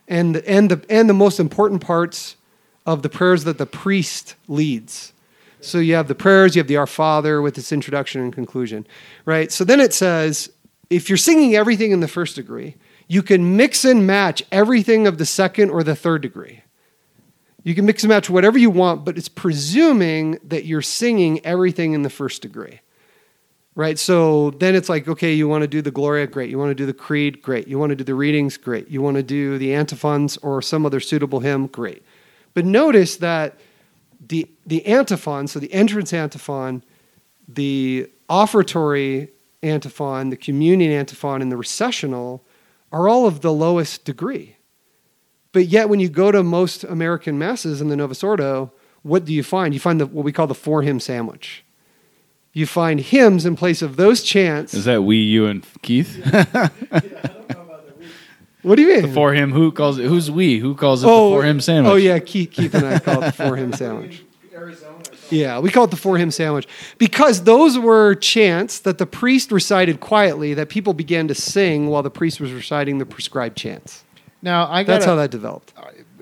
[0.06, 2.36] and and the and the most important parts
[2.84, 5.12] of the prayers that the priest leads.
[5.60, 8.86] So you have the prayers, you have the Our Father with its introduction and conclusion,
[9.24, 9.50] right?
[9.50, 10.52] So then it says,
[10.90, 12.76] if you're singing everything in the first degree,
[13.08, 16.62] you can mix and match everything of the second or the third degree.
[17.64, 21.94] You can mix and match whatever you want, but it's presuming that you're singing everything
[21.94, 22.80] in the first degree.
[23.76, 23.98] Right?
[23.98, 26.26] So then it's like, okay, you want to do the Gloria?
[26.26, 26.50] Great.
[26.50, 27.42] You want to do the Creed?
[27.42, 27.68] Great.
[27.68, 28.56] You want to do the readings?
[28.56, 28.88] Great.
[28.88, 31.66] You want to do the antiphons or some other suitable hymn?
[31.66, 32.02] Great.
[32.54, 33.58] But notice that
[34.28, 36.82] the, the antiphon, so the entrance antiphon,
[37.46, 39.28] the offertory
[39.62, 42.42] antiphon, the communion antiphon, and the recessional
[42.92, 44.56] are all of the lowest degree.
[45.52, 49.34] But yet, when you go to most American masses in the Novus Ordo, what do
[49.34, 49.74] you find?
[49.74, 51.62] You find the, what we call the four hymn sandwich.
[52.56, 54.72] You find hymns in place of those chants.
[54.72, 56.24] Is that we, you, and Keith?
[58.62, 59.12] what do you mean?
[59.12, 60.06] for him, who calls it?
[60.06, 60.58] Who's we?
[60.58, 61.92] Who calls it oh, the for him sandwich?
[61.92, 64.24] Oh, yeah, Keith, Keith and I call it the four him sandwich.
[65.28, 66.66] Yeah, we call it the four him sandwich
[66.96, 72.02] because those were chants that the priest recited quietly that people began to sing while
[72.02, 74.02] the priest was reciting the prescribed chants.
[74.40, 75.74] Now I got That's how that developed.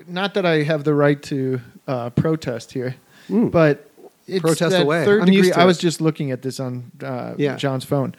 [0.09, 2.95] not that I have the right to uh, protest here,
[3.29, 3.51] Mm.
[3.51, 3.89] but
[4.27, 5.05] it's Protest away.
[5.05, 5.37] Third I'm degree.
[5.37, 7.55] used to I was just looking at this on uh, Yeah.
[7.57, 8.15] John's phone.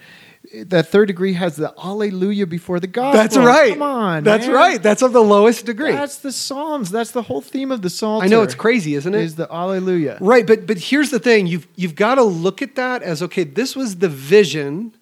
[0.67, 3.21] That third degree has the Alleluia before the gospel.
[3.21, 3.73] That's right.
[3.73, 4.55] Come on, That's man.
[4.55, 4.81] right.
[4.83, 5.91] That's of the lowest degree.
[5.91, 6.89] That's the Psalms.
[6.93, 8.23] That's the whole theme of the Psalms.
[8.23, 9.23] I know it's crazy, isn't it?
[9.23, 10.19] Is the Alleluia?
[10.21, 13.43] Right, but but here's the thing: you've you've got to look at that as okay.
[13.43, 14.95] This was the vision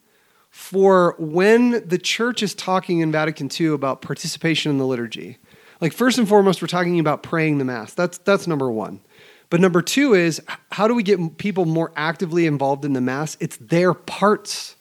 [0.50, 5.36] for when the church is talking in Vatican II about participation in the liturgy.
[5.80, 7.92] Like first and foremost, we're talking about praying the mass.
[7.92, 9.00] That's that's number one.
[9.54, 13.36] But number two is how do we get people more actively involved in the mass?
[13.38, 14.74] It's their parts,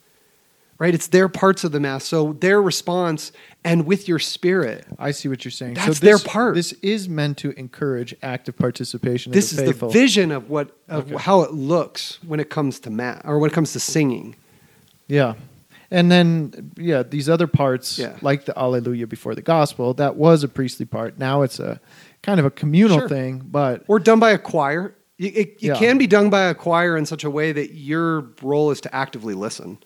[0.80, 0.92] right?
[0.92, 2.02] It's their parts of the mass.
[2.02, 3.30] So their response
[3.62, 4.84] and with your spirit.
[4.98, 5.74] I see what you're saying.
[5.74, 6.56] That's so their part.
[6.56, 9.30] This is meant to encourage active participation.
[9.30, 9.90] This of is the faithful.
[9.90, 11.22] the vision of what of Okay.
[11.22, 14.34] how it looks when it comes to mass or when it comes to singing.
[15.06, 15.34] Yeah.
[15.92, 18.16] And then, yeah, these other parts, Yeah.
[18.22, 21.16] like the Alleluia before the gospel, that was a priestly part.
[21.16, 21.80] Now it's a
[22.24, 23.08] kind of a communal Sure.
[23.08, 24.94] thing, but or done by a choir.
[25.18, 28.22] It, it, it can be done by a choir in such a way that your
[28.42, 29.78] role is to actively listen.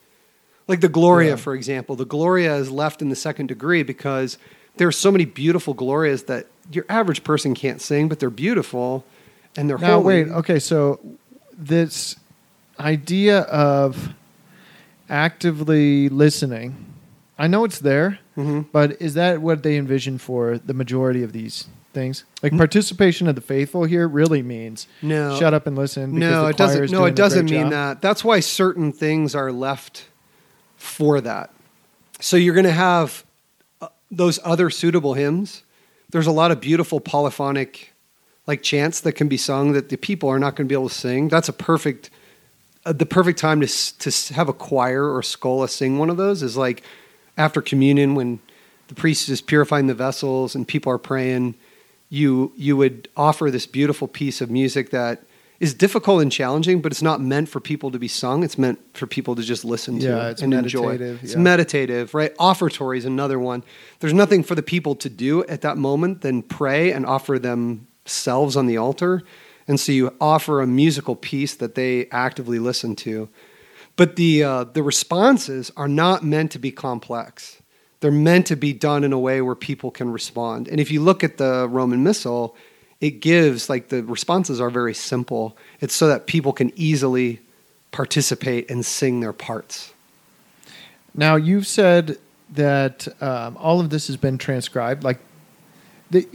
[0.67, 1.37] Like the Gloria, Yeah.
[1.37, 1.97] for example.
[1.97, 4.39] The Gloria is left in the second degree because
[4.77, 9.05] there are so many beautiful Glorias that your average person can't sing, but they're beautiful
[9.57, 10.25] and they're now holy.
[10.25, 11.01] wait, okay, so
[11.59, 12.17] this
[12.79, 14.15] idea of
[15.09, 16.77] actively listening,
[17.39, 18.67] I know it's there, Mhm.
[18.73, 21.67] but is that what they envision for the majority of these
[21.99, 22.25] things?
[22.43, 25.37] Like participation of the faithful here really means No.
[25.39, 26.15] shut up and listen.
[26.15, 26.91] because No, it doesn't.
[26.91, 27.71] No, it doesn't mean job.
[27.71, 28.03] that.
[28.03, 30.07] That's why certain things are left
[30.77, 31.51] for that.
[32.21, 33.25] So you're going to have
[33.81, 35.63] uh, those other suitable hymns.
[36.11, 37.93] There's a lot of beautiful polyphonic,
[38.47, 40.89] like chants that can be sung that the people are not going to be able
[40.89, 41.29] to sing.
[41.29, 42.11] That's a perfect,
[42.87, 43.67] uh, the perfect time to
[43.99, 46.83] to have a choir or schola sing one of those is like
[47.37, 48.41] after communion when
[48.89, 51.55] the priest is purifying the vessels and people are praying,
[52.09, 55.23] you you would offer this beautiful piece of music that
[55.61, 58.45] is difficult and challenging, but it's not meant for people to be sung.
[58.45, 60.93] It's meant for people to just listen to Yeah, it's and enjoy.
[60.93, 62.33] meditative, It's meditative, right?
[62.37, 63.65] Offertory is another one.
[63.99, 68.57] There's nothing for the people to do at that moment than pray and offer themselves
[68.57, 69.23] on the altar.
[69.67, 73.29] And so you offer a musical piece that they actively listen to.
[73.97, 77.61] But the, uh, the responses are not meant to be complex.
[78.01, 80.69] They're meant to be done in a way where people can respond.
[80.69, 82.55] And if you look at the Roman Missal,
[83.01, 85.57] it gives, like, the responses are very simple.
[85.81, 87.41] It's so that people can easily
[87.91, 89.93] participate and sing their parts.
[91.15, 92.19] Now you've said
[92.55, 95.03] that um, all of this has been transcribed.
[95.03, 95.19] Like
[96.11, 96.29] the,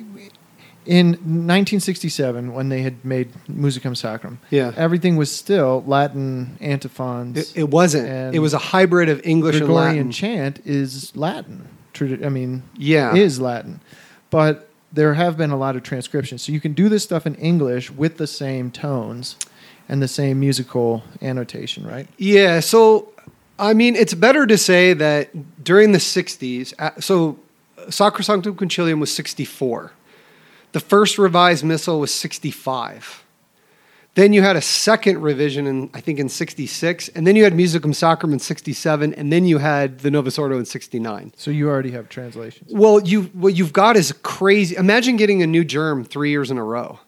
[0.85, 4.71] in 1967, when they had made Musicam Sacram, Yeah.
[4.75, 7.37] everything was still Latin antiphons.
[7.37, 8.35] It, it wasn't.
[8.35, 10.11] It was a hybrid of English and Latin.
[10.11, 11.67] chant is Latin.
[12.01, 13.15] I mean, Yeah.
[13.15, 13.79] is Latin,
[14.29, 16.41] but there have been a lot of transcriptions.
[16.43, 19.35] So you can do this stuff in English with the same tones
[19.89, 22.07] and the same musical annotation, right?
[22.17, 23.09] Yeah, so
[23.59, 27.37] I mean, it's better to say that during the 60s, uh, so
[27.87, 29.91] Sacrosanctum Concilium was 64.
[30.73, 33.23] The first revised missal was 65.
[34.15, 37.53] Then you had a second revision in I think in 66, and then you had
[37.53, 41.33] Musicam Sacram in 67, and then you had the Novus Ordo in 69.
[41.35, 42.71] So you already have translations.
[42.71, 44.75] Well, you what you've got is crazy.
[44.75, 46.99] Imagine getting a new germ three years in a row,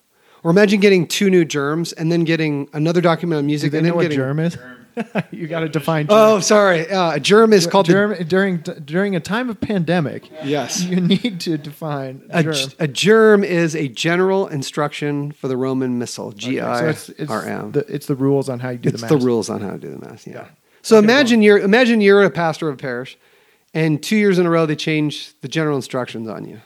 [0.43, 3.71] or imagine getting two new germs and then getting another document on Do music.
[3.71, 4.57] they and know then what getting, germ is?
[5.31, 6.07] you got to define.
[6.07, 6.17] Germ.
[6.17, 6.89] Oh, sorry.
[6.89, 10.29] Uh, a germ is called the- germ during during a time of pandemic.
[10.43, 10.83] Yes.
[10.83, 12.53] you need to define a, germ.
[12.53, 16.31] g- a germ is a general instruction for the Roman Missal.
[16.31, 19.03] G Okay, so it's, it's The, it's the rules on how you do the math
[19.03, 20.25] It's the the rules on how to do the mass.
[20.25, 20.47] Yeah.
[20.81, 23.17] So imagine you're imagine you're a pastor of a parish,
[23.73, 26.61] and two years in a row they change the general instructions on you.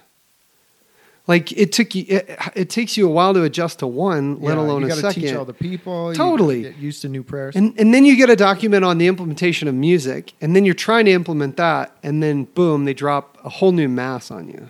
[1.29, 4.57] Like it took you, it, it takes you a while to adjust to one, let
[4.57, 5.21] Yeah, alone you a gotta second.
[5.21, 6.11] teach all the people.
[6.15, 6.63] Totally.
[6.63, 7.55] gotta get used to new prayers.
[7.55, 10.73] And and then you get a document on the implementation of music, and then you're
[10.73, 14.69] trying to implement that, and then boom, they drop a whole new mass on you.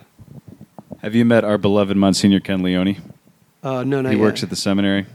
[1.00, 2.96] Have you met our beloved Monsignor Ken Leone?
[3.62, 5.06] Uh, no, no, he works at the seminary.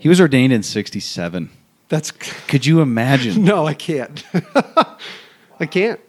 [0.00, 1.50] He was ordained in '67.
[1.88, 2.10] That's
[2.48, 3.44] Could you imagine?
[3.44, 4.24] no, I can't.
[5.60, 6.00] I can't.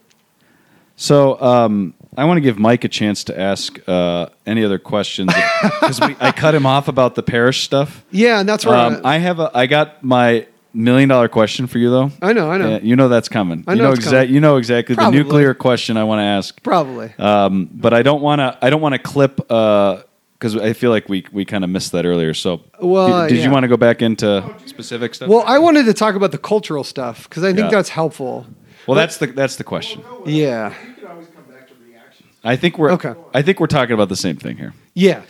[0.95, 5.33] So um, I want to give Mike a chance to ask uh, any other questions
[5.79, 8.03] because I cut him off about the parish stuff.
[8.11, 8.93] Yeah, and that's right.
[8.93, 9.49] Um, I have a.
[9.53, 12.11] I got my million dollar question for you though.
[12.21, 12.79] I know, I know.
[12.81, 13.63] You know that's coming.
[13.67, 14.33] I you know know exactly.
[14.33, 15.17] You know exactly Probably.
[15.19, 16.61] the nuclear question I want to ask.
[16.63, 17.13] Probably.
[17.17, 18.57] Um, but I don't want to.
[18.61, 22.05] I don't want to clip because I feel like we we kind of missed that
[22.05, 22.33] earlier.
[22.33, 23.45] So, Well, did, did yeah.
[23.45, 25.29] you want to go back into specific stuff?
[25.29, 27.77] Well, I wanted to talk about the cultural stuff because I think Yeah.
[27.77, 28.45] that's helpful.
[28.87, 30.03] Well, that's the that's the question.
[30.25, 30.73] Yeah.
[32.43, 33.13] I think we're Okay.
[33.33, 34.73] I think we're talking about the same thing here.
[34.93, 35.21] Yeah.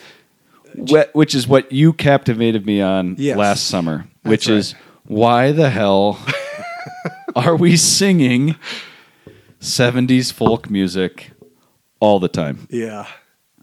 [0.76, 3.38] Wh- which is what you captivated me on Yes.
[3.38, 4.58] last summer, which right.
[4.58, 6.18] is why the hell
[7.36, 8.56] are we singing
[9.60, 11.32] 70s folk music
[12.00, 12.68] all the time?
[12.70, 13.08] Yeah.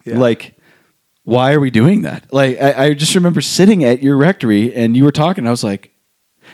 [0.06, 0.56] Like,
[1.24, 2.32] why are we doing that?
[2.32, 5.46] Like, I, I just remember sitting at your rectory and you were talking.
[5.46, 5.92] I was like,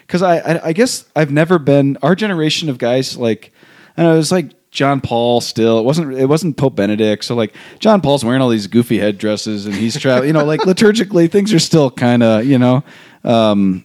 [0.07, 3.17] because I, I, I guess I've never been our generation of guys.
[3.17, 3.53] Like,
[3.97, 5.41] and I was like John Paul.
[5.41, 6.13] Still, it wasn't.
[6.15, 7.25] It wasn't Pope Benedict.
[7.25, 10.27] So like, John Paul's wearing all these goofy headdresses and he's traveling.
[10.27, 12.85] you know, like liturgically, things are still kind of you know.
[13.23, 13.85] Um,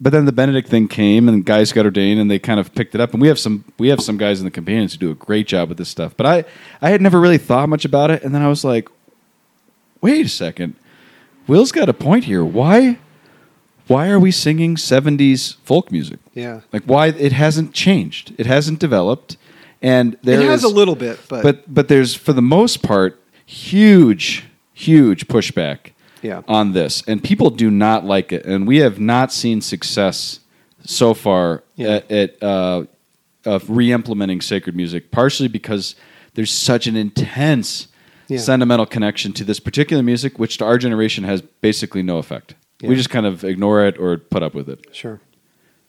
[0.00, 2.94] but then the Benedict thing came and guys got ordained and they kind of picked
[2.94, 3.12] it up.
[3.12, 5.46] And we have some we have some guys in the companions who do a great
[5.46, 6.14] job with this stuff.
[6.16, 6.44] But I
[6.82, 8.22] I had never really thought much about it.
[8.22, 8.88] And then I was like,
[10.02, 10.74] wait a second,
[11.46, 12.44] Will's got a point here.
[12.44, 12.98] Why
[13.86, 16.18] why are we singing 70s folk music?
[16.32, 16.62] Yeah.
[16.72, 18.34] Like why it hasn't changed.
[18.36, 19.36] It hasn't developed.
[19.84, 22.82] And there it has is- a little bit, but, but but there's for the most
[22.82, 26.40] part huge huge pushback Yeah.
[26.48, 30.40] on this and people do not like it and we have not seen success
[30.84, 31.88] so far Yeah.
[31.96, 32.84] at, at uh,
[33.44, 35.94] of re-implementing sacred music partially because
[36.34, 37.88] there's such an intense
[38.28, 38.38] Yeah.
[38.38, 42.94] sentimental connection to this particular music which to our generation has basically no effect we
[42.96, 45.20] just kind of ignore it or put up with it sure.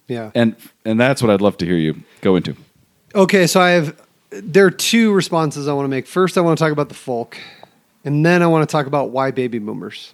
[0.07, 0.29] Yeah.
[0.35, 2.55] and and that's what i'd love to hear you go into
[3.16, 3.95] Okay, so I have
[4.30, 6.05] there are two responses I want to make.
[6.05, 7.38] First, I want to talk about the folk,
[8.03, 10.13] and then I want to talk about why baby boomers.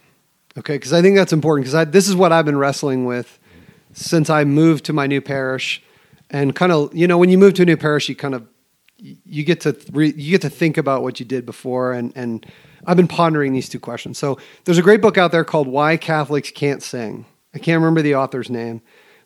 [0.56, 3.40] Okay, because I think that's important because this is what I've been wrestling with
[3.92, 5.82] since I moved to my new parish,
[6.30, 8.46] and kind of you know when you move to a new parish, you kind of
[8.98, 12.46] you get to re, you get to think about what you did before, and and
[12.86, 14.16] I've been pondering these two questions.
[14.16, 17.24] So there's a great book out there called Why Catholics Can't Sing.
[17.52, 18.80] I can't remember the author's name,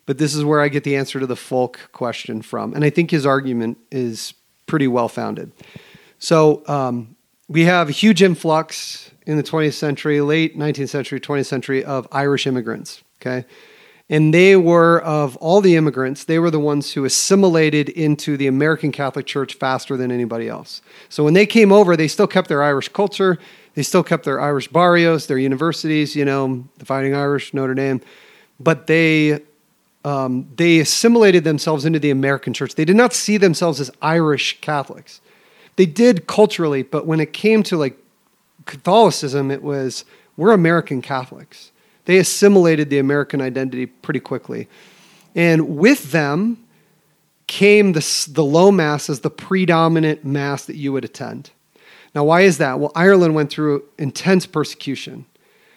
[0.07, 2.89] but this is where I get the answer to the folk question from, and I
[2.89, 4.33] think his argument is
[4.65, 5.51] pretty well founded.
[6.17, 7.15] So um,
[7.47, 12.07] we have a huge influx in the 20th century, late 19th century, 20th century of
[12.11, 13.03] Irish immigrants.
[13.21, 13.45] Okay.
[14.09, 18.47] And they were, of all the immigrants, they were the ones who assimilated into the
[18.47, 20.81] American Catholic Church faster than anybody else.
[21.09, 23.37] So when they came over, they still kept their Irish culture.
[23.75, 27.99] They still kept their Irish barrios, their universities, you know, the Fighting Irish, Notre Dame.
[28.61, 29.41] But they,
[30.03, 32.75] um, they assimilated themselves into the American church.
[32.75, 35.21] They did not see themselves as Irish Catholics.
[35.75, 37.97] They did culturally, but when it came to like
[38.65, 41.71] Catholicism, it was, we're American Catholics
[42.07, 44.69] they assimilated the American identity pretty quickly.
[45.35, 46.63] And with them
[47.47, 51.51] came the, the low mass as the predominant mass that you would attend.
[52.15, 52.79] Now, why is that?
[52.79, 55.25] Well, Ireland went through intense persecution,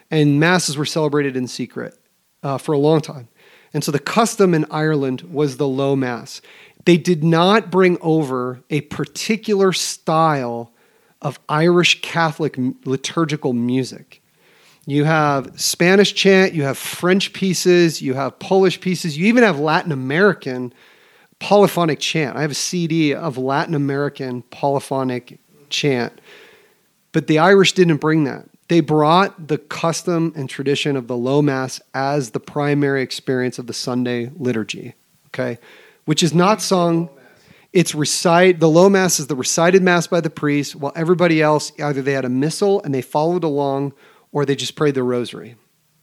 [0.08, 1.98] and masses were celebrated in secret
[2.44, 3.26] uh, for a long time.
[3.72, 6.40] And so the custom in Ireland was the low mass.
[6.84, 10.72] They did not bring over a particular style
[11.22, 14.22] of Irish Catholic liturgical music.
[14.86, 19.58] You have Spanish chant, you have French pieces, you have Polish pieces, you even have
[19.58, 20.72] Latin American
[21.38, 22.36] polyphonic chant.
[22.36, 26.20] I have a CD of Latin American polyphonic chant.
[27.12, 28.49] But the Irish didn't bring that.
[28.70, 33.66] They brought the custom and tradition of the low mass as the primary experience of
[33.66, 34.94] the Sunday liturgy,
[35.26, 35.58] okay?
[36.04, 37.10] Which is not sung
[37.72, 41.72] it's recite the low mass is the recited mass by the priest while everybody else
[41.78, 43.92] either they had a missal and they followed along
[44.32, 45.56] or they just prayed the rosary.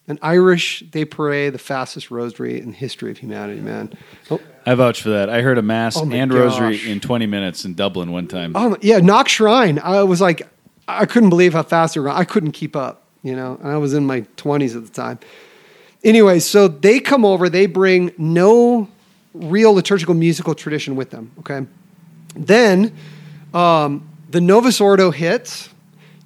[0.09, 3.91] And Irish, they pray the fastest rosary in the history of humanity, man.
[4.31, 4.39] Oh.
[4.65, 5.29] I vouch for that.
[5.29, 6.39] I heard a mass Oh and gosh.
[6.39, 8.53] rosary in 20 minutes in Dublin one time.
[8.55, 9.79] Oh, yeah, Knock Shrine.
[9.79, 10.47] I was like,
[10.87, 12.17] I couldn't believe how fast they were going.
[12.17, 15.19] I couldn't keep up, you know, and I was in my 20s at the time.
[16.03, 18.87] Anyway, so they come over, they bring no
[19.33, 21.65] real liturgical musical tradition with them, okay?
[22.35, 22.95] Then
[23.53, 25.69] um, the Novus Ordo hits,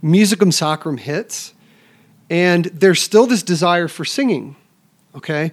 [0.04, 1.54] Musicam Sacram hits,
[2.30, 4.56] and there's still this desire for singing,
[5.16, 5.52] okay?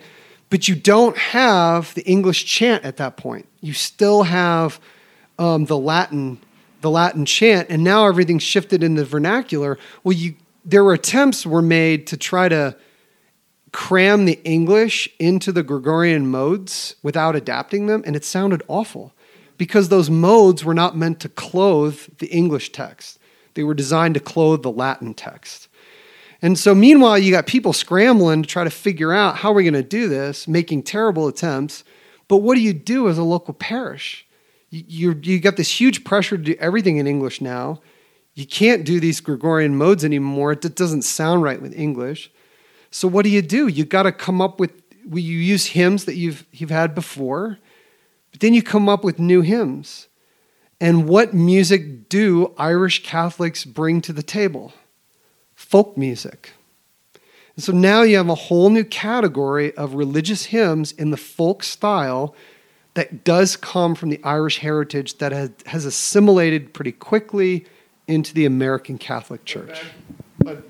[0.50, 3.46] But you don't have the English chant at that point.
[3.60, 4.80] You still have
[5.38, 6.38] um, the Latin,
[6.80, 9.78] the Latin chant, and now everything's shifted into vernacular.
[10.04, 12.76] Well, you there were attempts were made to try to
[13.72, 19.14] cram the English into the Gregorian modes without adapting them, and it sounded awful
[19.56, 23.18] because those modes were not meant to clothe the English text.
[23.54, 25.68] They were designed to clothe the Latin text.
[26.40, 29.74] And so, meanwhile, you got people scrambling to try to figure out how we're going
[29.74, 31.82] to do this, making terrible attempts.
[32.28, 34.26] But what do you do as a local parish?
[34.70, 37.80] You, you, got this huge pressure to do everything in English now.
[38.34, 40.52] You can't do these Gregorian modes anymore.
[40.52, 42.30] It doesn't sound right with English.
[42.90, 43.68] So, what do you do?
[43.68, 44.72] You got to come up with,
[45.04, 47.58] you use hymns that you've, you've had before,
[48.30, 50.08] but then you come up with new hymns.
[50.80, 54.72] And what music do Irish Catholics bring to the table?
[55.58, 56.52] folk music.
[57.56, 61.64] And so now you have a whole new category of religious hymns in the folk
[61.64, 62.36] style
[62.98, 67.64] that does come from the Irish heritage that has, has assimilated pretty quickly
[68.08, 69.84] into the American Catholic Church.
[70.40, 70.64] But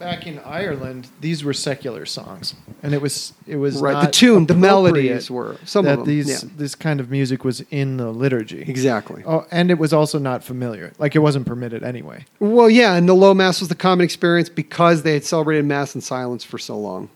[0.00, 4.46] back in Ireland, these were secular songs, and it was it was Right, the tune,
[4.46, 6.08] the melodies were some that of them.
[6.08, 8.62] these yeah, this kind of music was in the liturgy.
[8.62, 9.22] exactly.
[9.24, 10.92] Oh, and it was also not familiar.
[10.98, 12.24] Like it wasn't permitted anyway.
[12.40, 15.94] Well, yeah, and the low mass was the common experience because they had celebrated mass
[15.94, 17.10] in silence for so long.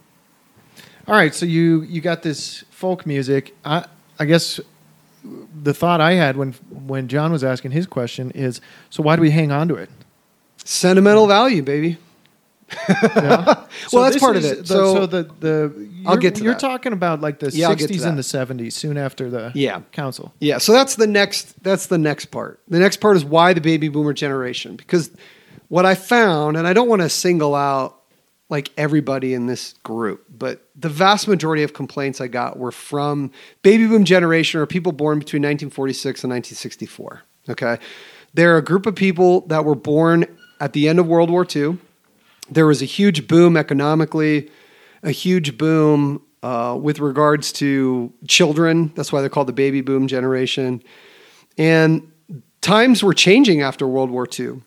[1.08, 3.52] All right, so you you got this folk music.
[3.64, 3.86] I
[4.18, 4.60] I guess
[5.62, 6.52] the thought I had when
[6.86, 8.60] when John was asking his question is,
[8.90, 9.90] so why do we hang on to it?
[10.64, 11.98] Sentimental value, baby.
[12.88, 13.66] Yeah.
[13.92, 14.60] Well, that's part of it.
[14.60, 15.72] the- So- so the the
[16.06, 16.60] I'll you're- get to You're that.
[16.60, 19.52] talking about like the Yeah, I'll get to 60s and the 70s, soon after the
[19.54, 19.80] Yeah.
[19.92, 20.32] council.
[20.40, 22.60] Yeah, so that's the next that's the next part.
[22.68, 25.10] The next part is why the baby boomer generation because
[25.68, 27.96] what I found and I don't want to single out
[28.54, 33.32] like everybody in this group, but the vast majority of complaints I got were from
[33.62, 37.78] baby boom generation or people born between 1946 and 1964, okay?
[38.32, 40.26] They're a group of people that were born
[40.60, 41.78] at the end of World War II.
[42.48, 44.48] There was a huge boom economically,
[45.02, 48.92] a huge boom uh, with regards to children.
[48.94, 50.80] That's why they're called the baby boom generation.
[51.58, 52.08] And
[52.60, 54.62] times were changing after World War II.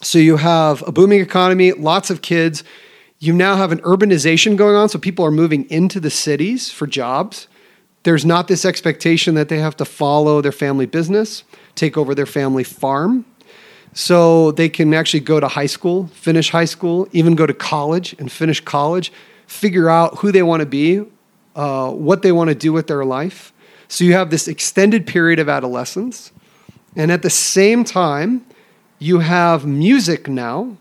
[0.00, 2.62] So you have a booming economy, lots of kids.
[3.22, 6.88] You now have an urbanization going on, so people are moving into the cities for
[6.88, 7.46] jobs.
[8.02, 11.44] There's not this expectation that they have to follow their family business,
[11.76, 13.24] take over their family farm.
[13.92, 18.12] So they can actually go to high school, finish high school, even go to college
[18.18, 19.12] and finish college,
[19.46, 21.04] figure out who they want to be,
[21.54, 23.52] uh, what they want to do with their life.
[23.86, 26.32] So you have this extended period of adolescence.
[26.96, 28.44] And at the same time,
[28.98, 30.76] you have music now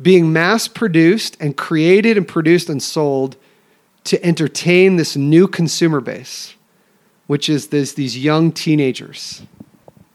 [0.00, 3.36] being mass produced and created and produced and sold
[4.04, 6.54] to entertain this new consumer base,
[7.26, 9.42] which is this, these young teenagers.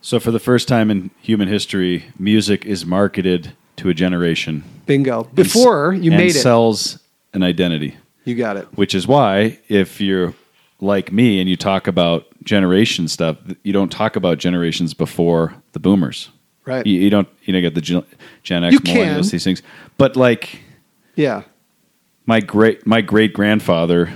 [0.02, 4.64] So, for the first time in human history, music is marketed to a generation.
[4.86, 5.26] Bingo.
[5.26, 7.00] Before you and made it, sells
[7.34, 8.66] an identity, you got it.
[8.76, 10.34] which is why if you're
[10.80, 15.80] like me and you talk about generation stuff, you don't talk about generations before the
[15.80, 16.30] boomers.
[16.66, 16.86] Right.
[16.86, 18.04] You, you don't you don't get the Gen,
[18.44, 19.32] Gen X You millennials can.
[19.32, 19.62] these things,
[19.98, 20.60] but like
[21.16, 21.44] Yeah.
[22.26, 24.12] my great my great grandfather.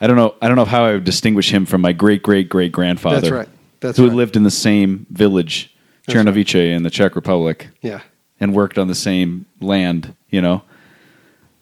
[0.00, 0.34] I don't know.
[0.42, 3.20] I don't know how I would distinguish him from my great great great grandfather.
[3.20, 3.48] That's right.
[3.80, 4.16] That's who right.
[4.16, 5.74] lived in the same village,
[6.06, 6.26] That's right.
[6.26, 8.00] Chernovice, in the Czech Republic, Yeah.
[8.40, 10.14] and worked on the same land.
[10.30, 10.62] You know.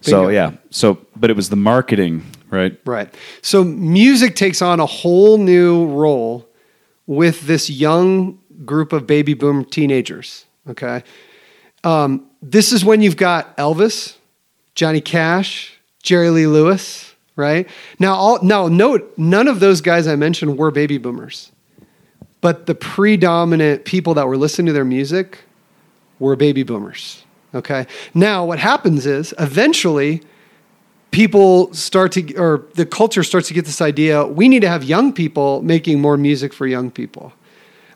[0.01, 0.53] So yeah.
[0.71, 2.79] So, but it was the marketing, right?
[2.85, 3.15] Right.
[3.41, 6.47] So music takes on a whole new role
[7.07, 10.45] with this young group of baby boom teenagers.
[10.69, 11.03] Okay.
[11.83, 14.17] Um, this is when you've got Elvis,
[14.75, 17.69] Johnny Cash, Jerry Lee Lewis, right?
[17.99, 21.53] Now, all, now note, none of those guys I mentioned were baby boomers,
[22.41, 25.41] but the predominant people that were listening to their music
[26.19, 27.25] were baby boomers.
[27.55, 27.87] Okay.
[28.15, 30.23] Now, what happens is eventually
[31.11, 34.83] people start to, or the culture starts to get this idea we need to have
[34.83, 37.33] young people making more music for young people.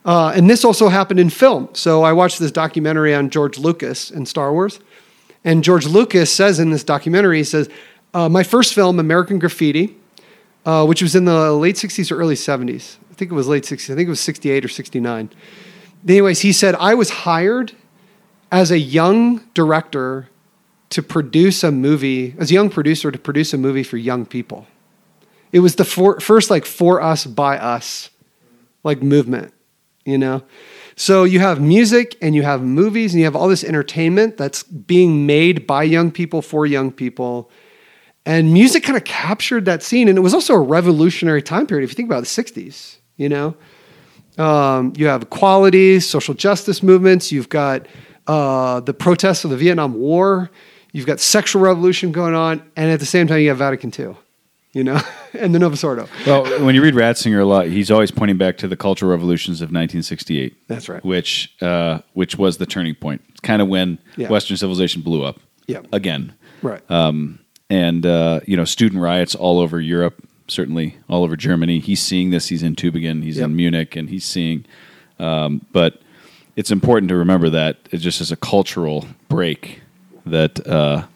[0.04, 1.68] Uh, and this also happened in film.
[1.72, 4.80] So I watched this documentary on George Lucas and Star Wars.
[5.44, 7.68] And George Lucas says in this documentary, he says,
[8.14, 9.96] uh, My first film, American Graffiti,
[10.64, 12.96] uh, which was in the late 60s or early 70s.
[13.10, 13.92] I think it was late 60s.
[13.92, 15.30] I think it was 68 or 69.
[16.06, 17.72] Anyways, he said, I was hired
[18.50, 20.28] as a young director
[20.90, 24.66] to produce a movie, as a young producer to produce a movie for young people.
[25.52, 28.10] It was the for, first like for us by us
[28.84, 29.52] like movement,
[30.08, 30.42] you know?
[30.96, 34.62] So you have music and you have movies and you have all this entertainment that's
[34.64, 37.50] being made by young people for young people.
[38.26, 40.08] And music kind of captured that scene.
[40.08, 41.84] And it was also a revolutionary time period.
[41.84, 43.56] If you think about the 60s, you know?
[44.38, 47.30] Um, you have equality, social justice movements.
[47.32, 47.86] You've got
[48.26, 50.50] uh, the protests of the Vietnam War.
[50.92, 54.16] You've got sexual revolution going on, and at the same time, you have Vatican II,
[54.72, 55.00] you know,
[55.38, 56.08] and the Novus Ordo.
[56.26, 59.60] Well, when you read Ratzinger a lot, he's always pointing back to the cultural revolutions
[59.60, 60.68] of 1968.
[60.68, 61.04] That's right.
[61.04, 63.22] Which uh, which was the turning point.
[63.30, 64.28] It's kind of when Yeah.
[64.28, 65.40] Western civilization blew up.
[65.66, 65.86] Yep.
[65.92, 66.34] Again.
[66.62, 66.82] Right.
[66.90, 67.38] Um,
[67.70, 71.78] and uh, you know, student riots all over Europe, certainly all over Germany.
[71.78, 72.48] He's seeing this.
[72.48, 73.22] He's in Tübingen.
[73.22, 73.46] He's Yep.
[73.46, 74.64] in Munich, and he's seeing.
[75.18, 76.00] Um, but
[76.56, 79.82] it's important to remember that it just is a cultural break
[80.26, 81.06] that uh,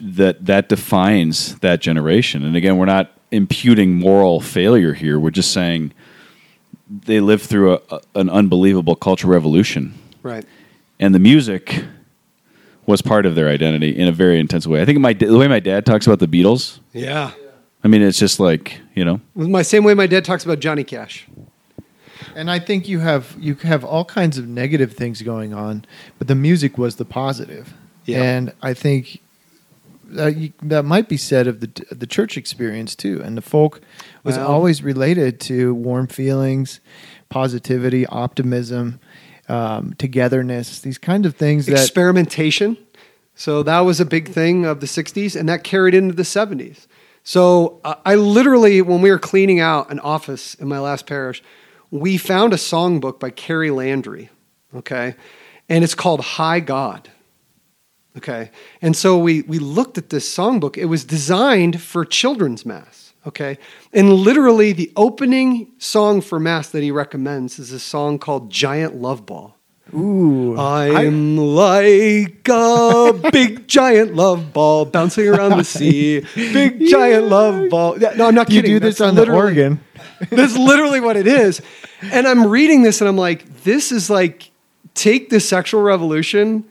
[0.00, 2.44] that that defines that generation.
[2.44, 5.18] And again, we're not imputing moral failure here.
[5.18, 5.92] We're just saying
[6.88, 10.44] they lived through a, a, an unbelievable cultural revolution right.
[10.98, 11.84] and the music
[12.86, 14.80] was part of their identity in a very intense way.
[14.80, 16.80] I think my the way my dad talks about the Beatles.
[16.92, 17.32] Yeah.
[17.84, 20.84] I mean, it's just like you know, My same way my dad talks about Johnny
[20.84, 21.28] Cash.
[22.34, 25.84] And I think you have you have all kinds of negative things going on,
[26.18, 27.74] but the music was the positive.
[28.06, 28.22] Yeah.
[28.22, 29.20] And I think
[30.08, 33.22] that you, that might be said of the the church experience too.
[33.22, 33.80] And the folk
[34.24, 36.80] was always related to warm feelings,
[37.28, 39.00] positivity, optimism,
[39.48, 40.80] um, togetherness.
[40.80, 42.76] These kind of things that experimentation.
[43.34, 46.88] So that was a big thing of the 60s, and that carried into the 70s.
[47.22, 51.40] So uh, I literally, when we were cleaning out an office in my last parish,
[51.92, 54.30] we found a songbook by Carey Landry,
[54.74, 55.14] okay?
[55.68, 57.10] And it's called Hi God.
[58.18, 58.50] Okay.
[58.82, 60.76] And so we, we looked at this songbook.
[60.76, 63.14] It was designed for children's mass.
[63.26, 63.58] Okay.
[63.92, 68.96] And literally, the opening song for mass that he recommends is a song called Giant
[68.96, 69.56] Love Ball.
[69.94, 76.24] ooh, I'm like a big giant love ball bouncing around the sea.
[76.34, 77.98] Big giant love ball.
[78.00, 78.70] Yeah, no, I'm not kidding.
[78.70, 79.80] you do this That's on the organ.
[80.30, 81.62] That's literally what it is.
[82.02, 84.50] And I'm reading this and I'm like, this is like,
[84.94, 86.64] take the sexual revolution,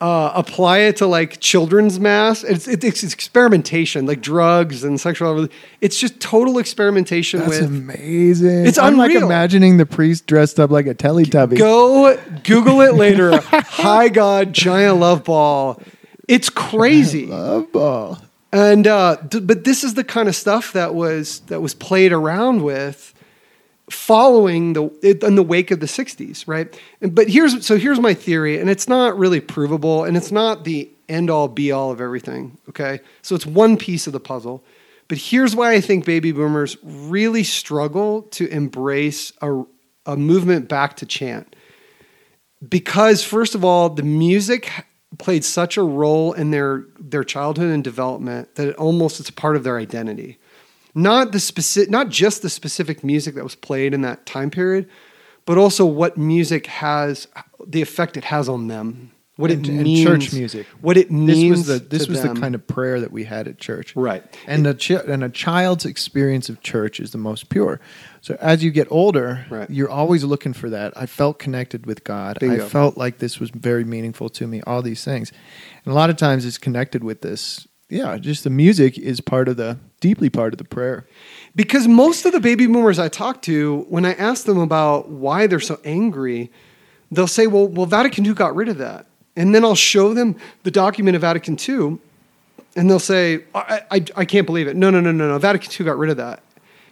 [0.00, 2.42] uh, apply it to like children's mass.
[2.42, 5.48] It's, it's, it's experimentation, like drugs and sexual.
[5.80, 7.64] It's just total experimentation That's with.
[7.64, 8.66] amazing.
[8.66, 11.58] It's I'm like imagining the priest dressed up like a Teletubby.
[11.58, 13.40] Go Google it later.
[13.42, 15.80] Hi God, giant love ball.
[16.26, 17.26] It's crazy.
[17.26, 18.18] Love ball.
[18.52, 22.12] And uh, d- but this is the kind of stuff that was that was played
[22.12, 23.09] around with
[23.90, 24.84] following the
[25.24, 26.78] in the wake of the 60s, right?
[27.00, 30.90] But here's so here's my theory and it's not really provable and it's not the
[31.08, 33.00] end all be all of everything, okay?
[33.22, 34.64] So it's one piece of the puzzle.
[35.08, 39.64] But here's why I think baby boomers really struggle to embrace a,
[40.06, 41.56] a movement back to chant
[42.66, 44.70] because first of all the music
[45.18, 49.56] played such a role in their their childhood and development that it almost it's part
[49.56, 50.38] of their identity
[50.94, 54.88] not the specific not just the specific music that was played in that time period
[55.46, 57.26] but also what music has
[57.66, 60.66] the effect it has on them what and, it and means church music.
[60.82, 62.34] what it means This was the this was them.
[62.34, 63.96] the kind of prayer that we had at church.
[63.96, 64.22] Right.
[64.46, 67.80] And a chi- and a child's experience of church is the most pure.
[68.20, 69.70] So as you get older, Right.
[69.70, 70.92] you're always looking for that.
[70.94, 72.36] I felt connected with God.
[72.38, 72.66] Bingo.
[72.66, 74.60] I felt like this was very meaningful to me.
[74.66, 75.32] All these things,
[75.86, 77.66] and a lot of times it's connected with this.
[77.90, 81.06] Yeah, just the music is part of the deeply part of the prayer.
[81.56, 85.48] Because most of the baby boomers I talk to, when I ask them about why
[85.48, 86.52] they're so angry,
[87.10, 89.06] they'll say, well, well, Vatican II got rid of that.
[89.34, 91.98] And then I'll show them the document of Vatican II,
[92.76, 94.76] and they'll say, I, I, I can't believe it.
[94.76, 95.38] No, no, no, no, no.
[95.38, 96.42] Vatican II got rid of that.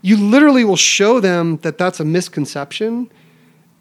[0.03, 3.11] You literally will show them that that's a misconception,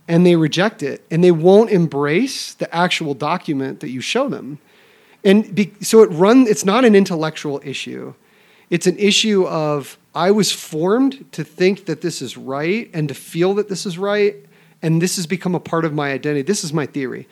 [0.07, 4.59] and they reject it, and they won't embrace the actual document that you show them.
[5.27, 6.47] And be, so it run.
[6.47, 8.13] It's not an intellectual issue.
[8.69, 13.13] It's an issue of I was formed to think that this is right and to
[13.13, 14.37] feel that this is right,
[14.81, 16.43] and this has become a part of my identity.
[16.43, 17.27] This is my theory.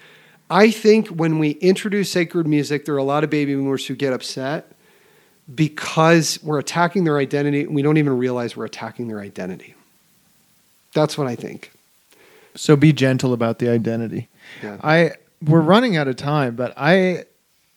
[0.49, 3.95] I think when we introduce sacred music, there are a lot of baby boomers who
[3.95, 4.69] get upset
[5.53, 9.73] because we're attacking their identity and we don't even realize we're attacking their identity.
[10.93, 11.71] That's what I think.
[12.55, 14.27] So be gentle about the identity.
[14.61, 14.79] Yeah.
[14.83, 17.25] I we're running out of time, but I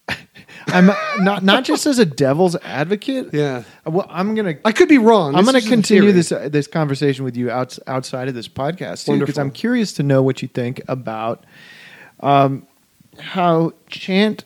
[0.68, 0.86] I'm
[1.24, 3.30] not not just as a devil's advocate.
[3.32, 3.64] Yeah.
[3.86, 5.34] Well, I'm gonna I could be wrong.
[5.34, 9.38] I'm gonna continue this uh, this conversation with you outs, outside of this podcast because
[9.38, 11.44] I'm curious to know what you think about
[12.20, 12.66] um,
[13.18, 14.44] how chant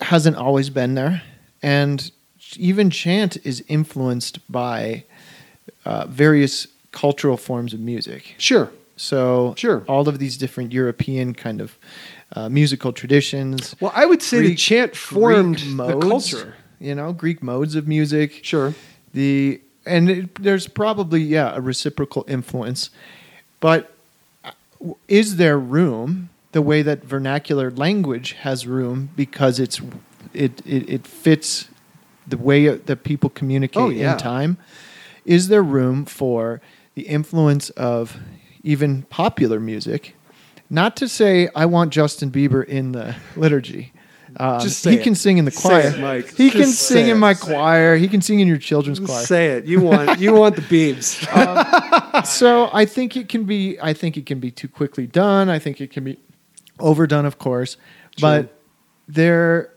[0.00, 1.22] hasn't always been there,
[1.62, 2.10] and
[2.56, 5.04] even chant is influenced by
[5.84, 8.34] uh, various cultural forms of music.
[8.38, 8.70] Sure.
[8.96, 9.84] So, Sure.
[9.88, 11.76] all of these different European kind of
[12.34, 13.74] uh, musical traditions.
[13.80, 16.54] Well, I would say the chant formed Greek the culture.
[16.80, 18.74] You know, Greek modes of music Sure.
[19.12, 22.90] the and it, there's probably yeah a reciprocal influence
[23.60, 23.92] but
[24.44, 24.50] uh,
[25.08, 29.80] is there room the way that vernacular language has room because it's
[30.32, 31.68] it it, it fits
[32.26, 34.12] the way that people communicate Oh, yeah.
[34.12, 34.56] in time
[35.26, 36.60] is there room for
[36.94, 38.16] the influence of
[38.62, 40.14] even popular music
[40.70, 43.92] not to say i want justin bieber in the liturgy
[44.36, 45.04] um, Just say he it.
[45.04, 46.34] can sing in the Say choir it, Mike.
[46.34, 47.20] he Just can say sing in it.
[47.20, 49.64] my choir he can sing in your children's choir Say it.
[49.64, 51.22] You want you want the beebs.
[52.26, 53.78] so I think it can be.
[53.80, 55.48] I think it can be too quickly done.
[55.48, 56.18] I think it can be
[56.80, 57.76] overdone, of course.
[58.20, 58.58] But
[59.06, 59.72] there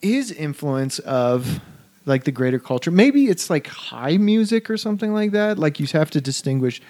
[0.00, 1.60] is influence of
[2.06, 2.90] like the greater culture.
[2.90, 5.58] Maybe it's like high music or something like that.
[5.58, 6.80] Like you have to distinguish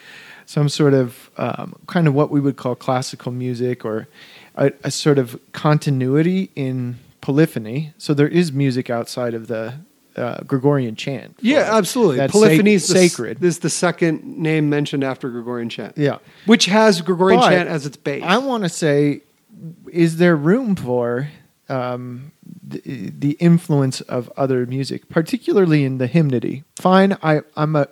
[0.48, 4.08] some sort of um, kind of what we would call classical music or
[4.56, 7.92] a, a sort of continuity in polyphony.
[7.98, 9.74] So there is music outside of the
[10.16, 11.36] uh, Gregorian chant.
[11.42, 12.16] Yeah, absolutely.
[12.16, 13.44] That's Polyphony sac- is the, sacred.
[13.44, 15.98] Is the second name mentioned after Gregorian chant?
[15.98, 16.16] Yeah.
[16.46, 18.22] which has Gregorian But chant as its base.
[18.24, 19.20] I want to say,
[19.92, 21.28] is there room for
[21.68, 22.32] um,
[22.66, 22.80] the,
[23.10, 26.64] the influence of other music, particularly in the hymnody?
[26.76, 27.86] Fine, I, I'm a,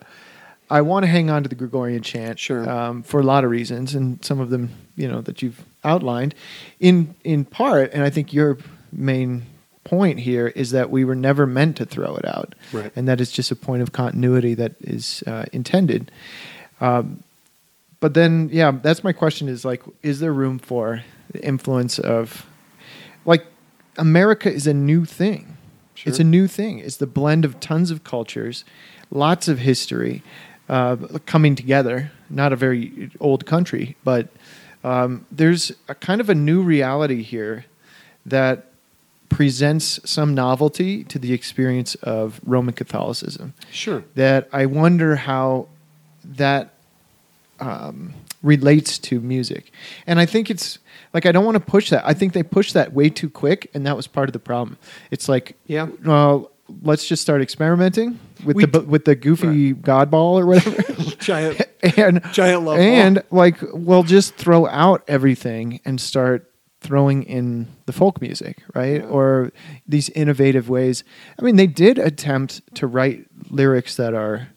[0.68, 2.68] I want to hang on to the Gregorian chant, Sure.
[2.68, 6.34] um, for a lot of reasons, and some of them, you know, that you've outlined,
[6.80, 8.58] in in part, and I think your
[8.92, 9.42] main
[9.84, 12.90] point here is that we were never meant to throw it out, Right.
[12.96, 16.10] and it's just a point of continuity that is uh, intended.
[16.80, 17.22] Um,
[18.00, 22.44] but then, yeah, that's my question: is like, is there room for the influence of,
[23.24, 23.46] like,
[23.96, 25.56] America is a new thing.
[26.04, 26.78] It's a new thing.
[26.80, 28.64] It's the blend of tons of cultures,
[29.10, 30.22] lots of history,
[30.68, 30.96] uh,
[31.26, 32.10] coming together.
[32.28, 34.28] Not a very old country, but
[34.82, 37.64] um, there's a kind of a new reality here
[38.24, 38.66] that
[39.28, 44.04] presents some novelty to the experience of Roman Catholicism sure.
[44.14, 45.66] that I wonder how
[46.24, 46.74] that
[47.58, 49.72] um, relates to music.
[50.06, 50.78] And I think it's
[51.12, 52.06] like I don't want to push that.
[52.06, 54.78] I think they pushed that way too quick, and that was part of the problem.
[55.10, 55.88] It's like, Yeah.
[56.04, 56.50] well,
[56.82, 60.82] let's just start experimenting with We the with the goofy God ball or whatever.
[61.18, 61.62] Giant.
[61.96, 67.92] and Giant love and like we'll just throw out everything and start throwing in the
[67.92, 69.50] folk music right or
[69.88, 71.02] these innovative ways
[71.38, 74.48] i mean they did attempt to write lyrics that are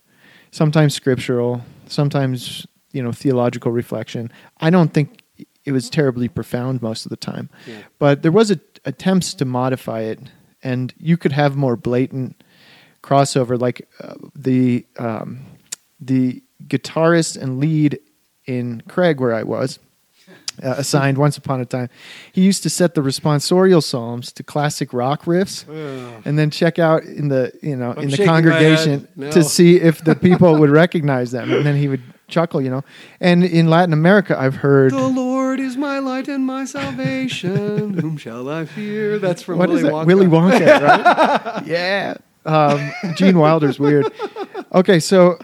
[0.52, 5.24] sometimes scriptural sometimes you know theological reflection i don't think
[5.66, 7.78] it was terribly profound most of the time Yeah.
[8.00, 10.20] but there was a, attempts to modify it
[10.62, 12.39] and you could have more blatant
[13.10, 15.46] crossover like uh, the um,
[16.00, 18.00] the guitarist and lead
[18.46, 19.80] in Craig, where I was
[20.64, 21.90] uh, assigned once upon a time.
[22.32, 25.68] He used to set the responsorial psalms to classic rock riffs,
[26.26, 29.08] and then check out in the you know I'm in the congregation.
[29.16, 29.32] No.
[29.32, 32.84] to see if the people would recognize them, and then he would chuckle, you know.
[33.20, 34.92] And in Latin America, I've heard.
[34.92, 37.94] The Lord is my light and my salvation.
[38.00, 39.18] Whom shall I fear?
[39.18, 39.94] That's from What Willy is that?
[39.94, 40.06] Wonka.
[40.06, 41.64] Willy Wonka, right?
[41.66, 42.18] yeah.
[42.46, 44.12] Um, Gene Wilder's weird.
[44.74, 45.40] Okay, so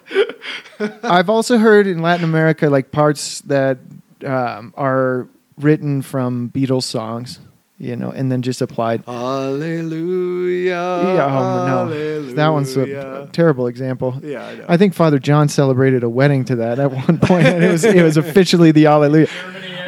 [1.04, 3.78] I've also heard in Latin America like parts that
[4.26, 5.28] um, are
[5.58, 7.40] written from Beatles songs,
[7.78, 9.04] you know, and then just applied.
[9.06, 10.72] Hallelujah.
[10.72, 14.20] yeah, oh, no, that one's a terrible example.
[14.24, 14.66] Yeah, I know.
[14.68, 17.84] I think Father John celebrated a wedding to that at one point, and it was
[17.84, 19.28] it was officially the Alleluia.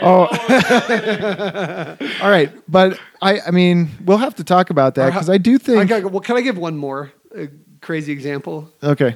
[0.01, 0.25] Oh,
[2.21, 5.57] all right, but I I mean we'll have to talk about that because I do
[5.57, 7.45] think I got, well, can I give one more uh,
[7.81, 8.69] crazy example?
[8.83, 9.15] okay.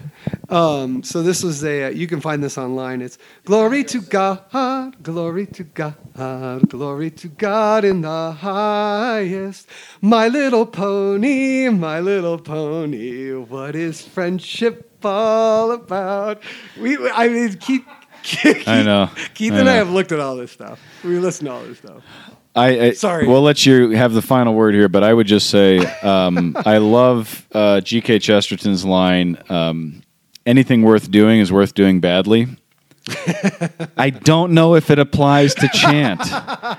[0.49, 3.01] Um, so this was a, uh, you can find this online.
[3.01, 9.67] It's glory to God, glory to God, glory to God in the highest.
[10.01, 16.41] My little pony, my little pony, what is friendship all about?
[16.79, 17.85] We, I mean, Keith,
[18.23, 19.09] Keith I know.
[19.33, 20.79] Keith I and I have looked at all this stuff.
[21.03, 22.03] We listen to all this stuff.
[22.55, 23.27] I, I Sorry.
[23.27, 26.77] We'll let you have the final word here, but I would just say um, I
[26.79, 28.19] love uh, G.K.
[28.19, 30.03] Chesterton's line: um,
[30.45, 32.47] "Anything worth doing is worth doing badly."
[33.97, 36.21] I don't know if it applies to chant,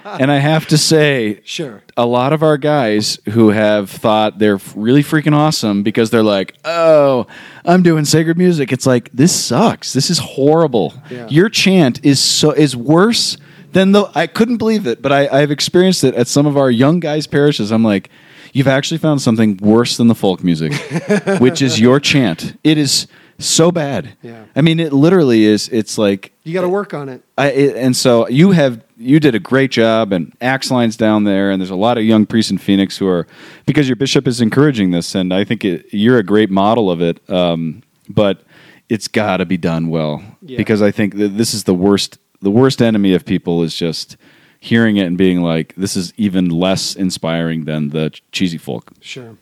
[0.04, 1.82] and I have to say, Sure.
[1.96, 6.54] a lot of our guys who have thought they're really freaking awesome because they're like,
[6.64, 7.26] oh,
[7.64, 8.72] I'm doing sacred music.
[8.72, 9.92] It's like this sucks.
[9.92, 10.94] This is horrible.
[11.10, 11.28] Yeah.
[11.28, 13.36] Your chant is so is worse
[13.72, 14.10] than the.
[14.14, 17.26] I couldn't believe it, but I, I've experienced it at some of our young guys'
[17.26, 17.70] parishes.
[17.70, 18.10] I'm like,
[18.52, 20.72] you've actually found something worse than the folk music,
[21.40, 22.58] which is your chant.
[22.64, 23.06] It is
[23.46, 24.16] so bad.
[24.22, 24.44] Yeah.
[24.56, 25.68] I mean, it literally is.
[25.68, 27.22] It's like You got to work on it.
[27.38, 31.24] I, it, and so you have you did a great job, and Axe Line's down
[31.24, 33.26] there, and there's a lot of young priests in Phoenix who are
[33.66, 37.00] because your bishop is encouraging this, and I think it, you're a great model of
[37.02, 37.18] it.
[37.30, 38.42] Um, but
[38.88, 40.56] it's got to be done well Yeah.
[40.58, 42.18] because I think that this is the worst.
[42.42, 44.16] The worst enemy of people is just
[44.58, 49.36] hearing it and being like, "This is even less inspiring than the cheesy folk." Sure.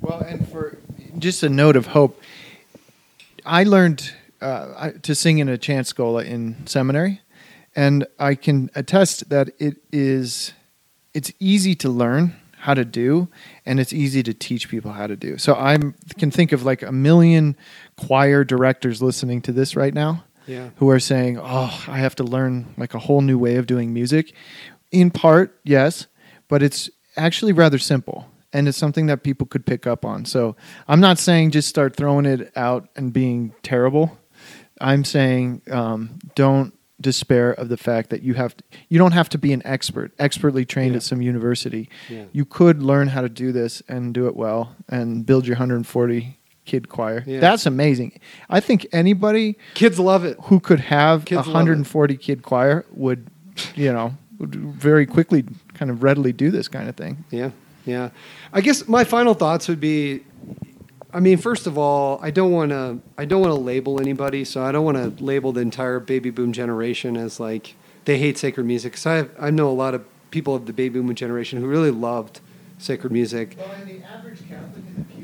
[0.00, 0.78] Well, and for
[1.18, 2.20] just a note of hope,
[3.46, 7.20] I learned uh, to sing in a chant schola in seminary,
[7.74, 10.52] and I can attest that it is
[11.14, 13.28] it's easy to learn how to do,
[13.64, 15.38] and it's easy to teach people how to do.
[15.38, 15.78] So I
[16.18, 17.56] can think of like a million
[17.96, 20.70] choir directors listening to this right now Yeah.
[20.76, 23.94] who are saying, "Oh, I have to learn like a whole new way of doing
[23.94, 24.32] music."
[24.90, 26.06] In part, yes,
[26.48, 28.26] but it's actually rather simple
[28.56, 30.24] and it's something that people could pick up on.
[30.24, 30.56] So,
[30.88, 34.06] I'm not saying just start throwing it out and being terrible.
[34.80, 39.28] I'm saying um, don't despair of the fact that you have to, you don't have
[39.30, 40.96] to be an expert, expertly trained Yeah.
[40.96, 41.88] at some university.
[42.08, 42.24] Yeah.
[42.32, 46.38] You could learn how to do this and do it well and build your 140
[46.64, 47.22] kid choir.
[47.26, 47.40] Yeah.
[47.40, 48.18] That's amazing.
[48.50, 50.36] I think anybody Kids love it.
[50.44, 53.28] who could have a 140 kid choir would,
[53.74, 55.44] you know, would very quickly
[55.74, 57.24] kind of readily do this kind of thing.
[57.30, 57.50] Yeah,
[57.86, 58.10] yeah.
[58.52, 60.24] I guess my final thoughts would be,
[61.12, 64.44] I mean, first of all, I don't want to, I don't want to label anybody,
[64.44, 67.74] so I don't want to label the entire baby boom generation as like
[68.04, 68.92] they hate sacred music.
[68.92, 71.92] Because I, I know a lot of people of the baby boom generation who really
[71.92, 72.40] loved
[72.78, 73.56] sacred music.
[73.56, 75.15] Well, and the average Catholic in the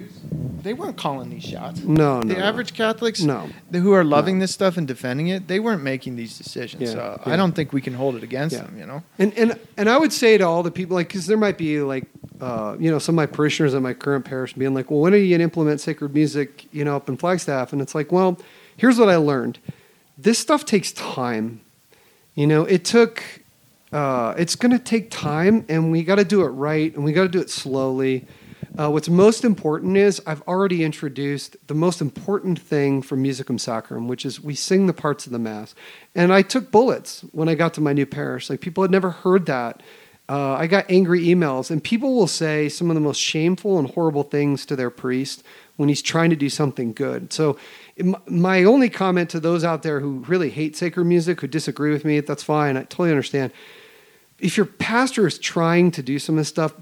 [0.63, 1.81] they weren't calling these shots.
[1.83, 3.49] No, no, the average Catholics, No.
[3.71, 4.43] the- who are loving No.
[4.45, 6.83] this stuff and defending it, they weren't making these decisions.
[6.83, 7.33] Yeah, so yeah.
[7.33, 8.63] I don't think we can hold it against Yeah.
[8.63, 8.77] them.
[8.79, 11.37] You know, And and and I would say to all the people, like, because there
[11.37, 12.05] might be like,
[12.41, 15.13] uh, you know, some of my parishioners at my current parish being like, well, when
[15.15, 17.73] are you gonna implement sacred music, you know, up in Flagstaff?
[17.73, 18.39] And it's like, well,
[18.77, 19.59] here's what I learned:
[20.17, 21.61] this stuff takes time.
[22.35, 23.23] You know, it took.
[23.93, 27.13] Uh, it's going to take time, and we got to do it right, and we
[27.13, 28.25] got to do it slowly.
[28.79, 34.07] Uh, what's most important is I've already introduced the most important thing from Musicam Sacram,
[34.07, 35.75] which is we sing the parts of the Mass.
[36.15, 38.49] And I took bullets when I got to my new parish.
[38.49, 39.83] Like people had never heard that.
[40.29, 43.91] Uh, I got angry emails, and people will say some of the most shameful and
[43.91, 45.43] horrible things to their priest
[45.77, 47.33] when he's trying to do something good.
[47.33, 47.59] So,
[48.27, 52.07] my only comment to those out there who really hate sacred music, who disagree with
[52.07, 52.79] me, that's fine.
[52.79, 53.53] I totally understand
[54.39, 56.73] if your pastor is trying to do some of this stuff,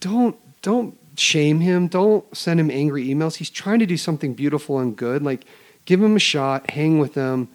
[0.00, 1.88] don't don't shame him.
[1.88, 3.36] Don't send him angry emails.
[3.36, 5.22] He's trying to do something beautiful and good.
[5.22, 5.44] Like
[5.84, 7.48] give him a shot, hang with him.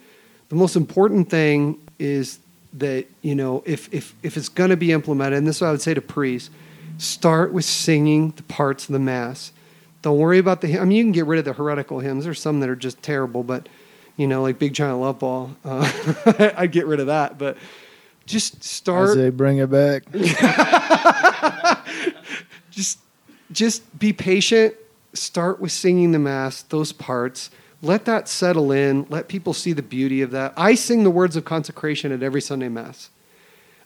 [0.50, 2.40] The most important thing is
[2.74, 5.72] that, you know, if if if it's gonna be implemented, and this is what I
[5.72, 6.50] would say to priests,
[6.98, 9.52] start with singing the parts of the mass.
[10.02, 10.82] Don't worry about the hymn.
[10.82, 12.24] I mean, you can get rid of the heretical hymns.
[12.24, 13.70] There's some that are just terrible, but
[14.18, 15.52] you know, like big giant love ball.
[15.64, 15.90] Uh,
[16.58, 17.58] I'd get rid of that, but
[18.26, 19.14] just I start.
[19.14, 20.12] say bring it back.
[22.72, 23.00] just
[23.52, 24.76] just be patient.
[25.14, 27.50] Start with singing the mass those parts.
[27.82, 29.08] Let that settle in.
[29.10, 30.54] Let people see the beauty of that.
[30.56, 33.10] I sing the words of consecration at every sunday mass.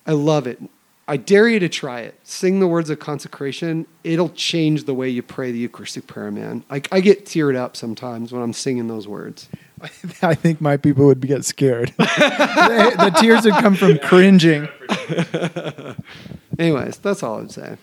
[0.06, 0.62] I love it.
[1.08, 2.20] I dare you to try it.
[2.24, 3.86] Sing the words of consecration.
[4.04, 6.64] It'll change the way you pray the eucharistic prayer man.
[6.70, 9.48] I, I get teared up sometimes when i'm singing those words.
[10.22, 11.94] I think my people would get scared.
[11.98, 14.68] the, the tears would come from cringing.
[16.60, 17.78] anyways that's all i'd say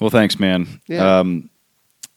[0.00, 0.80] Well, thanks, man.
[0.86, 1.18] Yeah.
[1.20, 1.50] Um,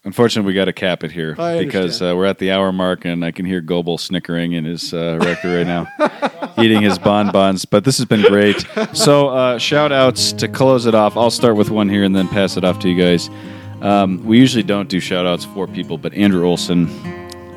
[0.04, 3.06] unfortunately, we got to cap it here I because uh, we're at the hour mark,
[3.06, 5.88] and I can hear Goebel snickering in his uh, rector right now,
[6.62, 7.66] eating his bonbons.
[7.66, 8.66] But this has been great.
[8.94, 11.18] So, uh, shout outs to close it off.
[11.18, 13.30] I'll start with one here and then pass it off to you guys.
[13.82, 16.88] Um, we usually don't do shout outs for people, but Andrew Olson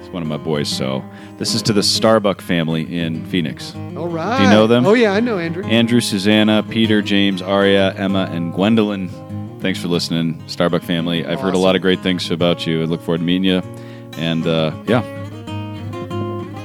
[0.00, 0.68] is one of my boys.
[0.70, 1.04] So,
[1.36, 3.74] this is to the Starbuck family in Phoenix.
[3.74, 4.86] all right Do you know them?
[4.86, 9.10] oh yeah i know andrew Andrew, Susanna, Peter, James, Aria, Emma, and Gwendolyn.
[9.64, 11.24] Thanks for listening, Starbuck family.
[11.24, 12.82] I've heard a lot of great things about you.
[12.82, 13.62] I look forward to meeting you.
[14.18, 15.02] And uh, yeah,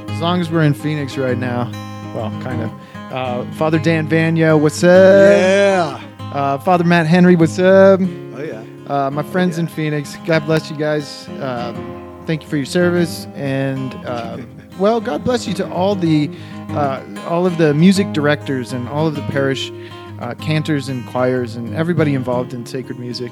[0.10, 1.72] As long as we're in Phoenix right now,
[2.14, 2.72] well, kind of.
[3.14, 5.22] Uh, Father Dan Vanya, what's up?
[5.22, 8.02] yeah Uh, Father Matt Henry, what's up?
[8.02, 11.26] oh yeah Uh, my friends in Phoenix, God bless you guys.
[11.40, 14.46] Um, thank you for your service, and um,
[14.78, 16.30] well, God bless you to all the
[16.72, 19.72] uh, all of the music directors and all of the parish
[20.20, 23.32] uh, cantors and choirs and everybody involved in sacred music.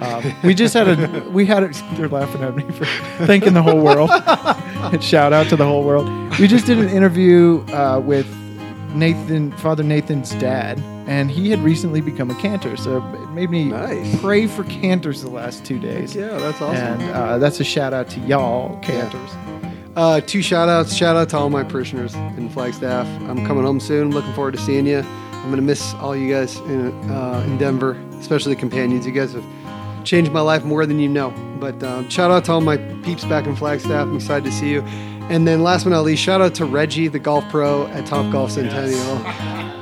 [0.00, 2.84] Um, we just had a we had a, they're laughing at me for
[3.26, 4.10] thanking the whole world.
[5.02, 6.08] Shout out to the whole world.
[6.38, 8.26] We just did an interview uh, with
[8.94, 10.78] Nathan, Father Nathan's dad,
[11.08, 12.76] and he had recently become a cantor.
[12.76, 14.20] So it made me Nice.
[14.20, 16.14] pray for cantors the last two days.
[16.14, 19.30] yeah that's awesome And uh, that's a shout out to y'all, cantors.
[19.96, 20.94] Uh, two shout outs.
[20.94, 23.06] Shout out to all my parishioners in Flagstaff.
[23.28, 24.12] I'm coming home soon.
[24.12, 25.04] Looking forward to seeing you.
[25.38, 29.06] I'm going to miss all you guys in, uh, in Denver, especially the companions.
[29.06, 29.44] You guys have
[30.04, 31.30] changed my life more than you know.
[31.58, 34.06] But um, shout out to all my peeps back in Flagstaff.
[34.06, 34.82] I'm excited to see you.
[35.30, 38.32] And then last but not least, shout out to Reggie, the golf pro at Top
[38.32, 39.16] Golf Centennial,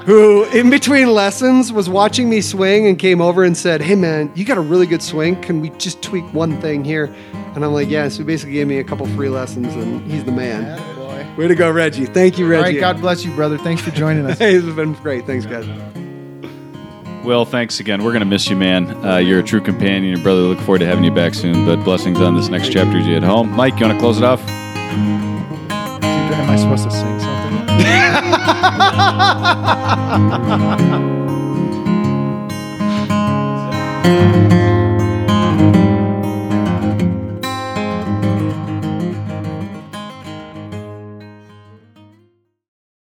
[0.05, 4.33] who in between lessons was watching me swing and came over and said, Hey man,
[4.35, 5.41] you got a really good swing.
[5.41, 7.15] Can we just tweak one thing here?
[7.55, 8.09] And I'm like, Yeah.
[8.09, 10.96] So he basically gave me a couple free lessons and he's the man.
[11.37, 11.43] Boy.
[11.43, 12.07] Way to go, Reggie.
[12.07, 12.63] Thank you, Reggie.
[12.63, 13.59] right, God bless you, brother.
[13.59, 14.39] Thanks for joining us.
[14.47, 15.27] Hey, this has been great.
[15.27, 15.67] Thanks, guys.
[17.25, 18.05] Will, thanks again.
[18.05, 19.05] We're going to miss you, man.
[19.05, 20.43] Uh, you're a true companion, your brother.
[20.43, 21.65] Look forward to having you back soon.
[21.67, 23.51] But blessings on this next chapter as you head home.
[23.51, 24.41] Mike, you want to close it off?
[24.49, 27.77] Am I supposed to sing something?